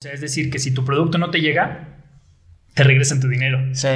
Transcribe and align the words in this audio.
O 0.00 0.04
sea, 0.04 0.12
es 0.12 0.20
decir, 0.20 0.48
que 0.48 0.60
si 0.60 0.72
tu 0.72 0.84
producto 0.84 1.18
no 1.18 1.30
te 1.30 1.40
llega, 1.40 1.88
te 2.74 2.84
regresan 2.84 3.18
tu 3.18 3.26
dinero. 3.26 3.58
Sí. 3.72 3.88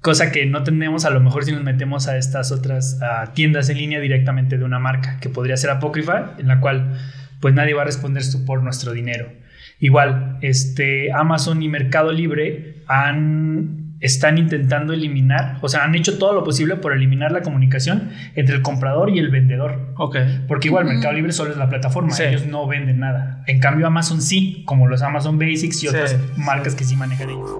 Cosa 0.00 0.32
que 0.32 0.46
no 0.46 0.62
tenemos 0.62 1.04
a 1.04 1.10
lo 1.10 1.20
mejor 1.20 1.44
si 1.44 1.52
nos 1.52 1.62
metemos 1.62 2.08
a 2.08 2.16
estas 2.16 2.52
otras 2.52 3.02
a 3.02 3.34
tiendas 3.34 3.68
en 3.68 3.76
línea 3.76 4.00
directamente 4.00 4.56
de 4.56 4.64
una 4.64 4.78
marca, 4.78 5.18
que 5.20 5.28
podría 5.28 5.58
ser 5.58 5.68
apócrifa, 5.68 6.36
en 6.38 6.48
la 6.48 6.60
cual 6.60 6.98
pues 7.40 7.52
nadie 7.52 7.74
va 7.74 7.82
a 7.82 7.84
responder 7.84 8.22
por 8.46 8.62
nuestro 8.62 8.92
dinero. 8.92 9.30
Igual, 9.78 10.38
este, 10.40 11.12
Amazon 11.12 11.62
y 11.62 11.68
Mercado 11.68 12.12
Libre 12.12 12.76
han 12.86 13.85
están 14.00 14.38
intentando 14.38 14.92
eliminar, 14.92 15.58
o 15.62 15.68
sea, 15.68 15.84
han 15.84 15.94
hecho 15.94 16.18
todo 16.18 16.32
lo 16.32 16.44
posible 16.44 16.76
por 16.76 16.92
eliminar 16.92 17.32
la 17.32 17.42
comunicación 17.42 18.10
entre 18.34 18.56
el 18.56 18.62
comprador 18.62 19.10
y 19.10 19.18
el 19.18 19.30
vendedor. 19.30 19.94
Ok. 19.96 20.16
Porque 20.48 20.68
igual 20.68 20.84
Mercado 20.84 21.14
Libre 21.14 21.32
solo 21.32 21.52
es 21.52 21.56
la 21.56 21.68
plataforma, 21.68 22.16
ellos 22.18 22.46
no 22.46 22.66
venden 22.66 23.00
nada. 23.00 23.42
En 23.46 23.60
cambio 23.60 23.86
Amazon 23.86 24.20
sí, 24.20 24.62
como 24.66 24.86
los 24.86 25.02
Amazon 25.02 25.38
Basics 25.38 25.82
y 25.84 25.88
otras 25.88 26.16
marcas 26.36 26.74
que 26.74 26.84
sí 26.84 26.96
manejan 26.96 27.30
ellos. 27.30 27.58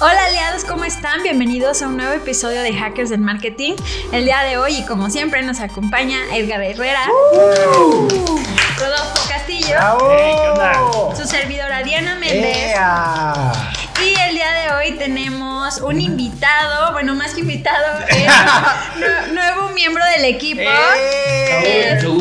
Hola 0.00 0.26
aliados, 0.26 0.64
¿cómo 0.64 0.84
están? 0.84 1.22
Bienvenidos 1.22 1.80
a 1.80 1.86
un 1.88 1.96
nuevo 1.96 2.12
episodio 2.12 2.62
de 2.62 2.72
Hackers 2.74 3.10
del 3.10 3.20
Marketing. 3.20 3.74
El 4.12 4.24
día 4.24 4.42
de 4.42 4.56
hoy, 4.56 4.78
y 4.78 4.84
como 4.84 5.10
siempre, 5.10 5.44
nos 5.44 5.60
acompaña 5.60 6.18
Edgar 6.34 6.60
Herrera, 6.60 7.06
uh. 7.32 8.08
Rodolfo 8.80 9.21
Castillo, 9.62 11.14
su 11.16 11.26
servidora 11.26 11.82
Diana 11.82 12.16
Méndez. 12.16 12.74
Y 14.02 14.20
el 14.28 14.34
día 14.34 14.50
de 14.52 14.72
hoy 14.72 14.92
tenemos 14.98 15.78
un 15.78 16.00
invitado, 16.00 16.92
bueno, 16.92 17.14
más 17.14 17.34
que 17.34 17.40
invitado, 17.40 18.00
nuevo 19.32 19.68
miembro 19.70 20.04
del 20.16 20.24
equipo, 20.24 20.62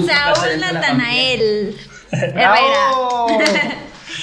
Saúl 0.05 0.59
Natanael 0.59 1.77
Herrera. 2.11 2.55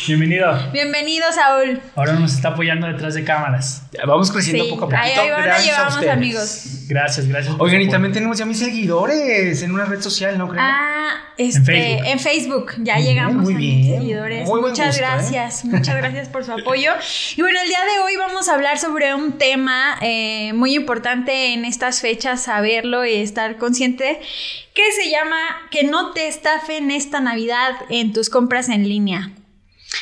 Bienvenido. 0.08 0.58
Bienvenido, 0.72 1.26
Saúl. 1.34 1.82
Ahora 1.94 2.14
nos 2.14 2.32
está 2.32 2.48
apoyando 2.48 2.86
detrás 2.86 3.12
de 3.12 3.24
cámaras. 3.24 3.82
Vamos 4.06 4.32
creciendo 4.32 4.66
poco 4.70 4.86
a 4.86 4.88
poco. 4.88 5.02
Ahí, 5.02 5.12
ahí 5.12 5.30
van, 5.30 5.62
llevamos, 5.62 6.06
amigos. 6.06 6.64
Gracias, 6.88 7.28
gracias. 7.28 7.54
Oigan, 7.58 7.82
y 7.82 7.90
también 7.90 8.14
tenemos 8.14 8.38
ya 8.38 8.46
mis 8.46 8.58
seguidores 8.58 9.62
en 9.62 9.70
una 9.70 9.84
red 9.84 10.00
social, 10.00 10.38
¿no 10.38 10.48
creo? 10.48 10.62
Ah, 10.64 11.10
este, 11.36 11.98
en 12.10 12.18
Facebook. 12.18 12.72
Ya 12.78 12.96
llegamos 12.96 13.46
a 13.46 13.50
mis 13.50 13.86
seguidores. 13.86 14.48
muchas 14.48 14.96
¿eh? 14.96 15.00
gracias, 15.00 15.64
muchas 15.66 15.94
gracias 15.94 16.28
por 16.30 16.42
su 16.42 16.52
apoyo. 16.52 16.92
Y 17.36 17.42
bueno, 17.42 17.60
el 17.60 17.68
día 17.68 17.80
de 17.80 18.02
hoy 18.02 18.16
vamos 18.16 18.48
a 18.48 18.54
hablar 18.54 18.78
sobre 18.78 19.14
un 19.14 19.36
tema 19.36 19.98
eh, 20.00 20.54
muy 20.54 20.74
importante 20.74 21.52
en 21.52 21.66
estas 21.66 22.00
fechas, 22.00 22.44
saberlo 22.44 23.04
y 23.04 23.16
estar 23.16 23.58
consciente, 23.58 24.20
que 24.72 24.92
se 24.92 25.10
llama 25.10 25.36
que 25.70 25.84
no 25.84 26.12
te 26.12 26.28
estafen 26.28 26.90
esta 26.90 27.20
Navidad 27.20 27.72
en 27.90 28.14
tus 28.14 28.30
compras 28.30 28.70
en 28.70 28.88
línea 28.88 29.32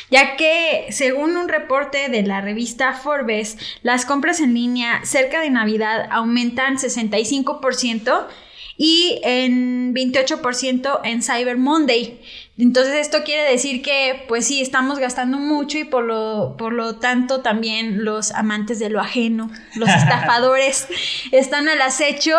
ya 0.09 0.35
que 0.35 0.87
según 0.91 1.37
un 1.37 1.49
reporte 1.49 2.09
de 2.09 2.23
la 2.23 2.41
revista 2.41 2.93
Forbes, 2.93 3.57
las 3.83 4.05
compras 4.05 4.39
en 4.39 4.53
línea 4.53 5.01
cerca 5.03 5.41
de 5.41 5.49
Navidad 5.49 6.07
aumentan 6.11 6.77
65% 6.77 8.27
y 8.77 9.19
en 9.23 9.93
28% 9.93 11.01
en 11.03 11.23
Cyber 11.23 11.57
Monday. 11.57 12.21
Entonces 12.59 12.95
esto 12.95 13.19
quiere 13.23 13.51
decir 13.51 13.81
que 13.83 14.23
pues 14.27 14.47
sí, 14.47 14.61
estamos 14.61 14.97
gastando 14.97 15.37
mucho 15.37 15.77
y 15.77 15.83
por 15.83 16.03
lo, 16.03 16.55
por 16.57 16.73
lo 16.73 16.95
tanto 16.95 17.41
también 17.41 18.03
los 18.03 18.31
amantes 18.31 18.79
de 18.79 18.89
lo 18.89 18.99
ajeno, 18.99 19.51
los 19.75 19.89
estafadores, 19.95 20.87
están 21.31 21.69
al 21.69 21.81
acecho 21.81 22.35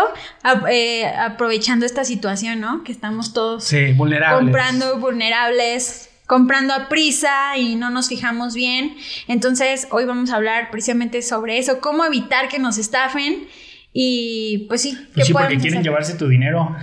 eh, 0.70 1.06
aprovechando 1.06 1.86
esta 1.86 2.04
situación, 2.04 2.60
¿no? 2.60 2.82
Que 2.82 2.92
estamos 2.92 3.32
todos 3.32 3.68
comprando 3.96 4.98
vulnerables, 4.98 6.07
comprando 6.28 6.74
a 6.74 6.88
prisa 6.90 7.56
y 7.56 7.74
no 7.74 7.88
nos 7.88 8.08
fijamos 8.08 8.54
bien. 8.54 8.94
Entonces, 9.26 9.88
hoy 9.90 10.04
vamos 10.04 10.30
a 10.30 10.36
hablar 10.36 10.70
precisamente 10.70 11.22
sobre 11.22 11.58
eso, 11.58 11.80
cómo 11.80 12.04
evitar 12.04 12.48
que 12.48 12.58
nos 12.58 12.76
estafen. 12.76 13.48
Y 13.94 14.66
pues 14.68 14.82
sí, 14.82 14.96
pues 15.14 15.26
sí, 15.26 15.32
porque 15.32 15.56
quieren 15.56 15.82
llevarse 15.82 16.14
tu 16.14 16.28
dinero. 16.28 16.76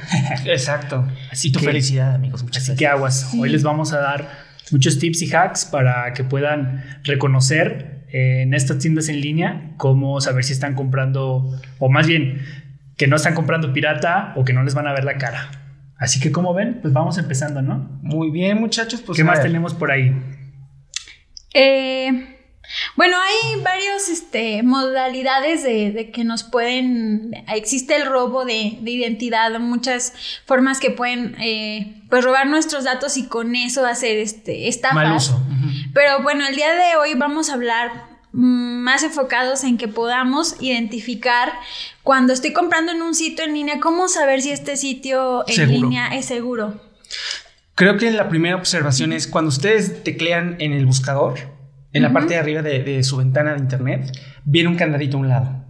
Exacto. 0.45 1.07
Así 1.31 1.51
tu 1.51 1.59
felicidad, 1.59 2.15
amigos. 2.15 2.43
Muchas 2.43 2.67
así 2.67 2.75
que 2.75 2.87
aguas. 2.87 3.31
Hoy 3.37 3.49
les 3.49 3.61
vamos 3.61 3.93
a 3.93 3.99
dar 3.99 4.45
muchos 4.71 4.97
tips 4.97 5.21
y 5.21 5.33
hacks 5.33 5.65
para 5.65 6.11
que 6.13 6.23
puedan 6.23 6.99
reconocer 7.03 8.07
eh, 8.11 8.41
en 8.41 8.55
estas 8.55 8.79
tiendas 8.79 9.09
en 9.09 9.21
línea 9.21 9.73
cómo 9.77 10.19
saber 10.21 10.43
si 10.43 10.53
están 10.53 10.73
comprando, 10.73 11.55
o 11.77 11.89
más 11.89 12.07
bien, 12.07 12.43
que 12.97 13.05
no 13.05 13.15
están 13.15 13.35
comprando 13.35 13.71
pirata 13.71 14.33
o 14.35 14.43
que 14.43 14.53
no 14.53 14.63
les 14.63 14.73
van 14.73 14.87
a 14.87 14.93
ver 14.93 15.03
la 15.03 15.19
cara. 15.19 15.64
Así 15.97 16.19
que 16.19 16.31
como 16.31 16.53
ven, 16.53 16.79
pues 16.81 16.93
vamos 16.93 17.17
empezando, 17.17 17.61
¿no? 17.61 17.99
Muy 18.01 18.29
bien, 18.29 18.59
muchachos. 18.59 19.01
Pues 19.01 19.17
¿Qué 19.17 19.23
más 19.23 19.41
tenemos 19.41 19.73
por 19.73 19.91
ahí? 19.91 20.13
Eh, 21.53 22.35
bueno, 22.97 23.17
hay 23.17 23.61
varios 23.61 24.09
este, 24.09 24.61
modalidades 24.63 25.63
de, 25.63 26.11
que 26.13 26.23
nos 26.23 26.43
pueden. 26.43 27.31
Existe 27.47 27.95
el 27.95 28.05
robo 28.05 28.43
de, 28.43 28.53
identidad, 28.53 29.57
muchas 29.59 30.13
formas 30.45 30.79
que 30.79 30.91
pueden 30.91 31.35
eh, 31.39 32.03
pues 32.09 32.23
robar 32.23 32.47
nuestros 32.47 32.83
datos 32.83 33.15
y 33.17 33.27
con 33.27 33.55
eso 33.55 33.85
hacer 33.85 34.17
este, 34.17 34.67
estafas. 34.67 34.95
Mal 34.95 35.15
uso. 35.15 35.41
Pero 35.93 36.21
bueno, 36.23 36.45
el 36.45 36.55
día 36.55 36.73
de 36.73 36.97
hoy 36.97 37.13
vamos 37.15 37.49
a 37.49 37.53
hablar 37.53 38.14
más 38.35 39.03
enfocados 39.03 39.63
en 39.63 39.77
que 39.77 39.87
podamos 39.87 40.57
identificar 40.59 41.53
cuando 42.03 42.33
estoy 42.33 42.51
comprando 42.51 42.91
en 42.91 43.01
un 43.01 43.15
sitio 43.15 43.45
en 43.45 43.53
línea, 43.53 43.79
cómo 43.79 44.09
saber 44.09 44.41
si 44.41 44.51
este 44.51 44.75
sitio 44.75 45.45
en 45.47 45.71
línea 45.71 46.13
es 46.15 46.25
seguro. 46.25 46.81
Creo 47.75 47.97
que 47.97 48.11
la 48.11 48.27
primera 48.27 48.57
observación 48.57 49.13
es 49.13 49.27
cuando 49.27 49.49
ustedes 49.49 50.03
teclean 50.03 50.57
en 50.59 50.73
el 50.73 50.85
buscador, 50.85 51.39
en 51.93 52.03
la 52.03 52.11
parte 52.11 52.33
de 52.33 52.39
arriba 52.41 52.61
de, 52.61 53.03
su 53.03 53.15
ventana 53.15 53.53
de 53.53 53.59
internet, 53.59 54.11
viene 54.43 54.67
un 54.67 54.75
candadito 54.75 55.15
a 55.15 55.19
un 55.21 55.29
lado. 55.29 55.65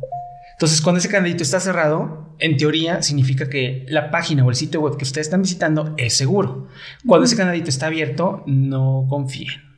Entonces, 0.53 0.81
cuando 0.81 0.97
ese 0.97 1.09
candadito 1.09 1.43
está 1.43 1.59
cerrado, 1.59 2.35
en 2.39 2.57
teoría 2.57 3.03
significa 3.03 3.47
que 3.47 3.85
la 3.89 4.09
página 4.09 4.43
o 4.43 4.49
el 4.49 4.55
sitio 4.55 4.81
web 4.81 4.97
que 4.97 5.03
ustedes 5.03 5.27
están 5.27 5.43
visitando 5.43 5.93
es 5.97 6.17
seguro. 6.17 6.67
Cuando 7.05 7.25
ese 7.25 7.35
candadito 7.35 7.69
está 7.69 7.87
abierto, 7.87 8.43
no 8.47 9.05
confíen. 9.07 9.74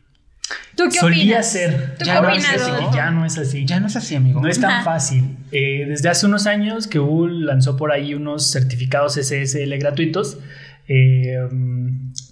¿Tú 0.78 0.84
qué 0.92 1.00
Solía 1.00 1.24
opinas? 1.24 1.52
ser. 1.52 1.98
ya, 2.06 2.22
no 2.22 2.30
es 2.30 2.48
así, 2.48 2.72
ya 2.94 3.10
no 3.10 3.26
es 3.26 3.38
así. 3.38 3.66
Ya 3.66 3.80
no 3.80 3.88
es 3.88 3.96
así, 3.96 4.16
amigo. 4.16 4.40
No 4.40 4.48
es 4.48 4.62
tan 4.62 4.84
fácil. 4.86 5.36
Eh, 5.52 5.86
desde 5.88 6.08
hace 6.08 6.28
unos 6.28 6.46
años 6.46 6.86
que 6.86 7.00
Google 7.00 7.46
lanzó 7.46 7.76
por 7.76 7.92
ahí 7.92 8.14
unos 8.14 8.52
certificados 8.52 9.16
SSL 9.16 9.76
gratuitos, 9.80 10.38
eh, 10.88 11.36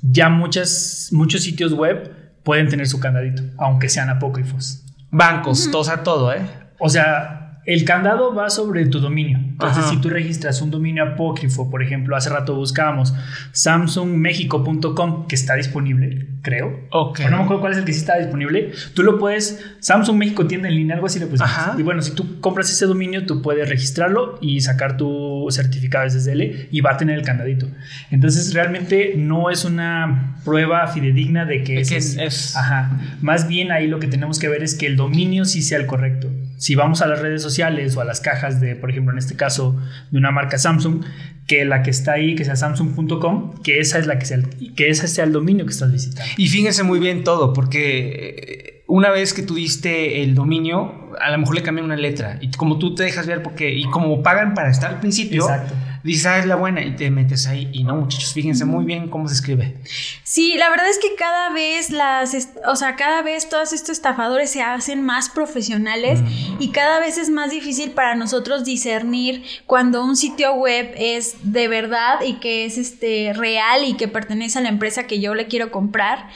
ya 0.04 0.30
muchas, 0.30 1.10
muchos 1.12 1.42
sitios 1.42 1.74
web 1.74 2.12
pueden 2.44 2.70
tener 2.70 2.88
su 2.88 3.00
candadito, 3.00 3.42
aunque 3.58 3.90
sean 3.90 4.10
apócrifos. 4.10 4.86
Bancos, 5.10 5.72
todos 5.72 5.90
a 5.90 6.04
todo, 6.04 6.32
¿eh? 6.32 6.42
O 6.78 6.90
sea, 6.90 7.45
el 7.66 7.84
candado 7.84 8.34
va 8.34 8.50
sobre 8.50 8.86
tu 8.86 9.00
dominio. 9.00 9.40
Entonces, 9.40 9.86
si 9.86 9.98
tú 9.98 10.10
registras 10.10 10.62
un 10.62 10.70
dominio 10.70 11.04
apócrifo, 11.04 11.70
por 11.72 11.82
ejemplo, 11.82 12.16
hace 12.16 12.30
rato 12.30 12.56
buscábamos 12.56 13.14
samsungmexico.com, 13.54 15.28
que 15.28 15.36
está 15.36 15.56
disponible, 15.56 16.28
creo. 16.44 16.82
Ok. 16.92 17.22
no 17.22 17.38
me 17.38 17.44
acuerdo 17.44 17.62
cuál 17.62 17.72
es 17.72 17.80
el 17.80 17.86
que 17.86 17.94
sí 17.94 18.00
está 18.00 18.18
disponible. 18.18 18.72
Tú 18.94 19.02
lo 19.02 19.18
puedes, 19.18 19.66
Samsung 19.80 20.18
México 20.18 20.46
tienda 20.46 20.68
en 20.68 20.76
línea, 20.76 20.96
algo 20.96 21.08
así 21.08 21.20
le 21.20 21.26
puedes. 21.26 21.42
Y 21.78 21.82
bueno, 21.82 22.04
si 22.04 22.14
tú 22.14 22.40
compras 22.40 22.70
ese 22.70 22.86
dominio, 22.86 23.26
tú 23.26 23.42
puedes 23.42 23.68
registrarlo 23.68 24.38
y 24.42 24.62
sacar 24.62 24.98
tu 24.98 25.48
certificado 25.50 26.08
SSL 26.08 26.68
y 26.70 26.82
va 26.82 26.92
a 26.92 26.98
tener 26.98 27.18
el 27.18 27.26
candadito. 27.26 27.68
Entonces, 28.12 28.54
realmente 28.54 29.16
no 29.18 29.50
es 29.50 29.66
una 29.66 30.38
prueba 30.46 30.86
fidedigna 30.88 31.46
de 31.46 31.64
que, 31.64 31.80
es, 31.80 32.56
Ajá. 32.56 32.92
Más 33.22 33.48
bien 33.48 33.72
ahí 33.72 33.88
lo 33.88 34.00
que 34.00 34.08
tenemos 34.08 34.38
que 34.38 34.50
ver 34.50 34.62
es 34.62 34.76
que 34.76 34.86
el 34.86 34.98
dominio 34.98 35.46
sí 35.46 35.64
sea 35.64 35.80
el 35.80 35.88
correcto 35.88 36.30
si 36.58 36.76
vamos 36.76 37.02
a 37.02 37.08
las 37.08 37.20
redes 37.20 37.42
sociales 37.42 37.96
o 37.96 38.02
a 38.02 38.06
las 38.06 38.22
cajas 38.22 38.62
de, 38.62 38.76
por 38.76 38.90
ejemplo, 38.90 39.12
en 39.12 39.18
este 39.18 39.36
caso, 39.36 39.76
de 40.12 40.18
una 40.18 40.32
marca 40.32 40.58
Samsung, 40.58 41.04
que 41.48 41.66
la 41.66 41.84
que 41.84 41.92
está 41.92 42.14
ahí, 42.14 42.36
que 42.36 42.46
sea 42.46 42.56
samsung.com, 42.56 43.62
que 43.62 43.80
esa 43.80 44.00
es 44.00 44.08
la 44.08 44.18
que 44.18 44.26
sea, 44.26 44.40
que 44.76 44.90
ese 44.90 45.08
sea 45.08 45.26
el 45.26 45.32
dominio 45.32 45.66
que 45.66 45.72
estás 45.72 45.92
visitando. 45.92 46.32
Y 46.38 46.48
fíjense 46.48 46.84
muy 46.84 47.00
bien 47.00 47.24
todo, 47.24 47.54
porque 47.54 48.84
una 48.88 49.10
vez 49.10 49.34
que 49.34 49.44
tuviste 49.44 50.24
el 50.24 50.36
dominio, 50.36 51.12
a 51.20 51.32
lo 51.32 51.38
mejor 51.38 51.56
le 51.56 51.64
cambian 51.64 51.86
una 51.86 51.98
letra. 51.98 52.38
Y 52.42 52.52
como 52.52 52.80
tú 52.80 52.96
te 52.96 53.04
dejas 53.04 53.28
ver, 53.28 53.44
porque, 53.44 53.72
y 53.74 53.86
como 53.90 54.24
pagan 54.24 54.54
para 54.54 54.70
estar 54.70 54.92
al 54.92 55.00
principio, 55.00 55.44
Exacto 55.44 55.76
dices, 56.12 56.26
ah, 56.28 56.38
es 56.38 56.46
la 56.46 56.56
buena, 56.56 56.82
y 56.84 56.96
te 56.96 57.10
metes 57.10 57.48
ahí. 57.48 57.70
Y 57.74 57.84
no, 57.84 57.96
muchachos, 57.96 58.32
fíjense 58.34 58.64
muy 58.64 58.86
bien 58.86 59.10
cómo 59.10 59.28
se 59.28 59.34
escribe. 59.34 59.76
Sí, 60.24 60.56
la 60.58 60.70
verdad 60.70 60.88
es 60.88 61.00
que 61.00 61.16
cada 61.16 61.50
vez 61.50 61.90
las, 61.90 62.50
o 62.68 62.76
sea, 62.76 62.96
cada 62.96 63.22
vez 63.24 63.50
todos 63.50 63.74
estos 63.74 63.90
estafadores 63.90 64.52
se 64.52 64.62
hacen 64.62 65.02
más 65.02 65.30
profesionales 65.30 66.22
mm. 66.22 66.58
y 66.60 66.70
cada 66.70 67.00
vez 67.00 67.18
es 67.18 67.30
más 67.30 67.50
difícil 67.50 67.92
para 67.92 68.16
nosotros 68.16 68.64
discernir 68.64 69.44
cuando 69.66 70.04
un 70.04 70.16
sitio 70.16 70.54
web 70.54 70.94
es 70.96 71.38
de 71.42 71.68
verdad 71.68 72.22
y 72.26 72.34
que 72.36 72.66
es 72.66 72.78
este 72.78 73.34
real 73.34 73.84
y 73.84 73.94
que 73.96 74.08
pertenece 74.08 74.60
a 74.60 74.62
la 74.62 74.70
empresa 74.70 75.08
que 75.08 75.20
yo 75.20 75.34
le 75.34 75.48
quiero 75.48 75.72
comprar. 75.72 76.30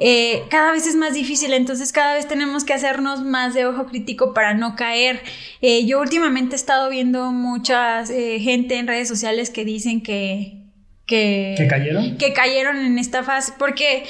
Eh, 0.00 0.44
cada 0.48 0.70
vez 0.70 0.86
es 0.86 0.94
más 0.94 1.12
difícil, 1.12 1.52
entonces 1.52 1.92
cada 1.92 2.14
vez 2.14 2.28
tenemos 2.28 2.64
que 2.64 2.72
hacernos 2.72 3.24
más 3.24 3.52
de 3.52 3.66
ojo 3.66 3.86
crítico 3.86 4.32
para 4.32 4.54
no 4.54 4.76
caer. 4.76 5.20
Eh, 5.60 5.86
yo 5.86 6.00
últimamente 6.00 6.54
he 6.54 6.56
estado 6.56 6.88
viendo 6.88 7.32
mucha 7.32 8.02
eh, 8.02 8.38
gente 8.38 8.76
en 8.76 8.86
redes 8.86 9.08
sociales 9.08 9.50
que 9.50 9.64
dicen 9.64 10.00
que, 10.00 10.62
que, 11.04 11.56
¿Que 11.58 11.66
cayeron. 11.66 12.16
Que 12.16 12.32
cayeron 12.32 12.76
en 12.78 12.96
esta 12.98 13.24
fase, 13.24 13.52
porque 13.58 14.04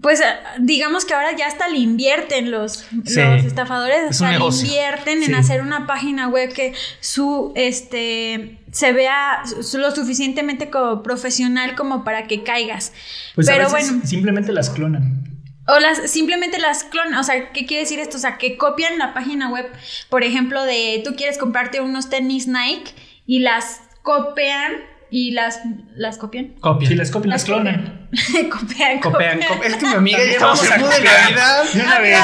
pues 0.00 0.22
digamos 0.58 1.04
que 1.04 1.14
ahora 1.14 1.36
ya 1.36 1.46
hasta 1.46 1.68
le 1.68 1.78
invierten 1.78 2.50
los, 2.50 2.86
los 2.92 3.16
estafadores, 3.16 4.10
hasta 4.10 4.38
le 4.38 4.44
invierten 4.44 5.22
en 5.22 5.34
hacer 5.34 5.62
una 5.62 5.86
página 5.86 6.28
web 6.28 6.52
que 6.52 6.72
su 7.00 7.52
este 7.54 8.58
se 8.72 8.92
vea 8.92 9.42
lo 9.74 9.90
suficientemente 9.90 10.70
como 10.70 11.02
profesional 11.02 11.74
como 11.74 12.04
para 12.04 12.26
que 12.26 12.42
caigas. 12.42 12.92
Pues 13.34 13.46
Pero 13.46 13.70
bueno, 13.70 14.00
simplemente 14.04 14.52
las 14.52 14.70
clonan. 14.70 15.24
O 15.68 15.80
las, 15.80 16.10
simplemente 16.10 16.58
las 16.58 16.84
clonan. 16.84 17.18
O 17.18 17.24
sea, 17.24 17.52
¿qué 17.52 17.66
quiere 17.66 17.82
decir 17.82 17.98
esto? 17.98 18.16
O 18.16 18.20
sea, 18.20 18.38
que 18.38 18.56
copian 18.56 18.98
la 18.98 19.14
página 19.14 19.50
web, 19.50 19.66
por 20.10 20.22
ejemplo, 20.22 20.62
de 20.64 21.02
tú 21.04 21.16
quieres 21.16 21.38
comprarte 21.38 21.80
unos 21.80 22.08
tenis 22.08 22.46
Nike 22.46 22.92
y 23.26 23.40
las 23.40 23.80
copian 24.02 24.72
y 25.10 25.32
las, 25.32 25.60
las 25.94 26.18
copian. 26.18 26.54
Copian. 26.60 26.90
Sí, 26.90 26.96
las 26.96 27.10
copian, 27.10 27.30
las, 27.30 27.44
clonan. 27.44 27.74
copian, 27.74 28.05
copian, 28.50 29.00
copian. 29.00 29.42
Es 29.42 29.76
que 29.76 29.86
mi 29.86 29.94
amiga 29.94 30.18
ya 30.18 30.32
estamos 30.32 30.62
en 30.62 30.70
de 30.70 30.86
Navidad. 30.86 31.64
De 31.72 31.80
una 31.80 31.98
vez. 31.98 32.18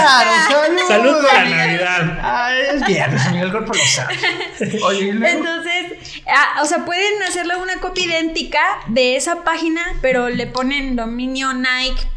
salud. 0.49 0.79
Salud 0.89 1.27
para 1.27 1.45
Navidad. 1.49 2.19
Ay, 2.23 2.63
es 2.75 2.87
viernes, 2.87 3.27
el 3.27 3.51
cuerpo 3.51 3.73
lo 3.75 3.85
sabe. 3.85 4.19
Oye, 4.85 5.11
Entonces, 5.11 5.93
ah, 6.27 6.61
o 6.63 6.67
sea, 6.67 6.85
pueden 6.85 7.23
hacerle 7.23 7.57
una 7.57 7.81
copia 7.81 8.05
idéntica 8.05 8.61
de 8.89 9.17
esa 9.17 9.45
página, 9.45 9.83
pero 10.01 10.29
le 10.29 10.47
ponen 10.47 10.97
dominio 10.97 11.53
nike.mx 11.53 12.17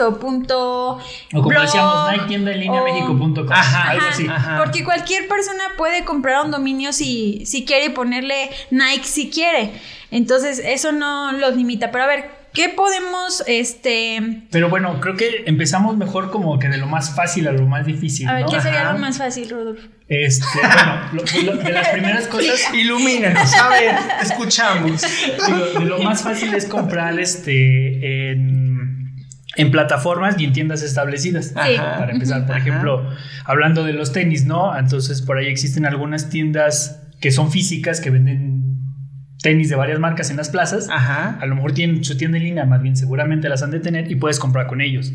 o 0.00 0.18
punto. 0.18 0.98
O 1.34 1.42
como 1.42 1.60
decíamos, 1.60 2.12
Nike 2.12 2.24
tienda 2.26 2.52
en 2.52 2.60
línea 2.60 2.82
México.com. 2.82 3.52
Ajá, 3.52 3.90
algo 3.90 4.06
así. 4.08 4.26
Ajá. 4.28 4.58
Porque 4.58 4.84
cualquier 4.84 5.28
persona 5.28 5.62
puede 5.76 6.04
comprar 6.04 6.44
un 6.44 6.50
dominio 6.50 6.92
si, 6.92 7.44
si 7.46 7.64
quiere 7.64 7.90
ponerle 7.90 8.50
Nike 8.70 9.04
si 9.04 9.30
quiere. 9.30 9.72
Entonces, 10.10 10.62
eso 10.64 10.92
no 10.92 11.32
los 11.32 11.56
limita. 11.56 11.90
Pero 11.90 12.04
a 12.04 12.06
ver, 12.06 12.24
¿qué 12.52 12.68
podemos, 12.68 13.42
este... 13.46 14.42
Pero 14.50 14.68
bueno, 14.68 15.00
creo 15.00 15.16
que 15.16 15.44
empezamos 15.46 15.96
mejor 15.96 16.30
como 16.30 16.58
que 16.58 16.68
de 16.68 16.78
lo 16.78 16.86
más 16.86 17.14
fácil 17.14 17.48
a 17.48 17.52
lo 17.52 17.66
más 17.66 17.86
difícil, 17.86 18.28
A 18.28 18.34
ver, 18.34 18.46
¿qué 18.46 18.60
sería 18.60 18.92
lo 18.92 18.98
más 18.98 19.18
fácil, 19.18 19.50
Rodolfo? 19.50 19.86
Este, 20.08 20.44
bueno, 21.12 21.62
de 21.62 21.72
las 21.72 21.88
primeras 21.88 22.26
cosas... 22.28 22.60
Ilumínanos, 22.74 23.52
a 23.54 23.68
ver, 23.68 23.94
escuchamos. 24.22 25.02
de 25.02 25.84
lo 25.84 25.98
más 25.98 26.22
fácil 26.22 26.54
es 26.54 26.66
comprar, 26.66 27.18
este, 27.18 28.30
en, 28.30 29.16
en 29.56 29.70
plataformas 29.70 30.36
y 30.38 30.44
en 30.44 30.52
tiendas 30.52 30.82
establecidas. 30.82 31.48
Para 31.48 32.12
empezar, 32.12 32.46
por 32.46 32.56
ejemplo, 32.56 33.10
hablando 33.44 33.84
de 33.84 33.92
los 33.92 34.12
tenis, 34.12 34.44
¿no? 34.44 34.78
Entonces, 34.78 35.22
por 35.22 35.38
ahí 35.38 35.46
existen 35.46 35.84
algunas 35.84 36.30
tiendas 36.30 37.02
que 37.20 37.32
son 37.32 37.50
físicas, 37.50 38.00
que 38.00 38.10
venden 38.10 38.55
tenis 39.42 39.68
de 39.68 39.76
varias 39.76 39.98
marcas 39.98 40.30
en 40.30 40.36
las 40.36 40.48
plazas, 40.48 40.88
Ajá. 40.90 41.38
a 41.40 41.46
lo 41.46 41.54
mejor 41.54 41.72
tienen 41.72 42.02
su 42.04 42.16
tienda 42.16 42.38
en 42.38 42.44
línea, 42.44 42.64
más 42.64 42.82
bien 42.82 42.96
seguramente 42.96 43.48
las 43.48 43.62
han 43.62 43.70
de 43.70 43.80
tener 43.80 44.10
y 44.10 44.14
puedes 44.14 44.38
comprar 44.38 44.66
con 44.66 44.80
ellos. 44.80 45.12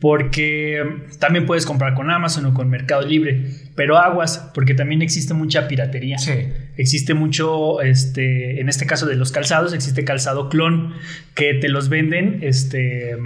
Porque 0.00 0.82
también 1.18 1.46
puedes 1.46 1.66
comprar 1.66 1.94
con 1.94 2.10
Amazon 2.10 2.46
o 2.46 2.54
con 2.54 2.68
Mercado 2.68 3.02
Libre, 3.02 3.50
pero 3.74 3.98
aguas, 3.98 4.50
porque 4.54 4.74
también 4.74 5.02
existe 5.02 5.34
mucha 5.34 5.68
piratería. 5.68 6.18
Sí. 6.18 6.32
Existe 6.76 7.14
mucho, 7.14 7.80
este, 7.82 8.60
en 8.60 8.68
este 8.68 8.86
caso 8.86 9.06
de 9.06 9.16
los 9.16 9.32
calzados, 9.32 9.72
existe 9.72 10.04
calzado 10.04 10.48
clon 10.48 10.94
que 11.34 11.54
te 11.54 11.68
los 11.68 11.88
venden, 11.88 12.38
este, 12.42 13.16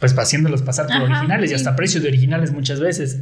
pues 0.00 0.16
haciéndolos 0.18 0.62
pasar 0.62 0.86
por 0.86 1.02
originales 1.02 1.50
y 1.50 1.54
hasta 1.54 1.76
precios 1.76 2.02
de 2.02 2.08
originales 2.08 2.52
muchas 2.52 2.80
veces. 2.80 3.20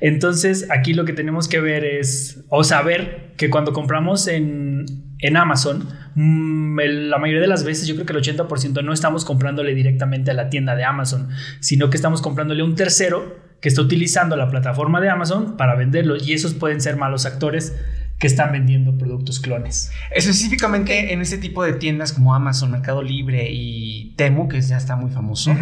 Entonces, 0.00 0.68
aquí 0.70 0.92
lo 0.92 1.04
que 1.04 1.12
tenemos 1.12 1.48
que 1.48 1.60
ver 1.60 1.84
es, 1.84 2.44
o 2.48 2.64
saber 2.64 3.32
que 3.36 3.50
cuando 3.50 3.72
compramos 3.72 4.28
en, 4.28 5.05
en 5.20 5.36
Amazon, 5.36 5.88
mm, 6.14 6.78
la 7.08 7.18
mayoría 7.18 7.40
de 7.40 7.46
las 7.46 7.64
veces, 7.64 7.86
yo 7.86 7.94
creo 7.94 8.06
que 8.06 8.12
el 8.12 8.18
80% 8.18 8.82
no 8.82 8.92
estamos 8.92 9.24
comprándole 9.24 9.74
directamente 9.74 10.30
a 10.30 10.34
la 10.34 10.50
tienda 10.50 10.76
de 10.76 10.84
Amazon, 10.84 11.28
sino 11.60 11.90
que 11.90 11.96
estamos 11.96 12.20
comprándole 12.22 12.62
a 12.62 12.64
un 12.64 12.74
tercero 12.74 13.36
que 13.60 13.68
está 13.68 13.80
utilizando 13.80 14.36
la 14.36 14.50
plataforma 14.50 15.00
de 15.00 15.08
Amazon 15.08 15.56
para 15.56 15.74
venderlo 15.74 16.16
y 16.16 16.32
esos 16.34 16.54
pueden 16.54 16.80
ser 16.80 16.96
malos 16.96 17.24
actores 17.24 17.74
que 18.18 18.26
están 18.26 18.52
vendiendo 18.52 18.96
productos 18.96 19.40
clones. 19.40 19.90
Específicamente 20.14 21.12
en 21.12 21.20
este 21.20 21.36
tipo 21.36 21.62
de 21.64 21.74
tiendas 21.74 22.12
como 22.12 22.34
Amazon, 22.34 22.70
Mercado 22.70 23.02
Libre 23.02 23.50
y 23.50 24.14
Temu, 24.16 24.48
que 24.48 24.60
ya 24.60 24.78
está 24.78 24.96
muy 24.96 25.10
famoso, 25.10 25.54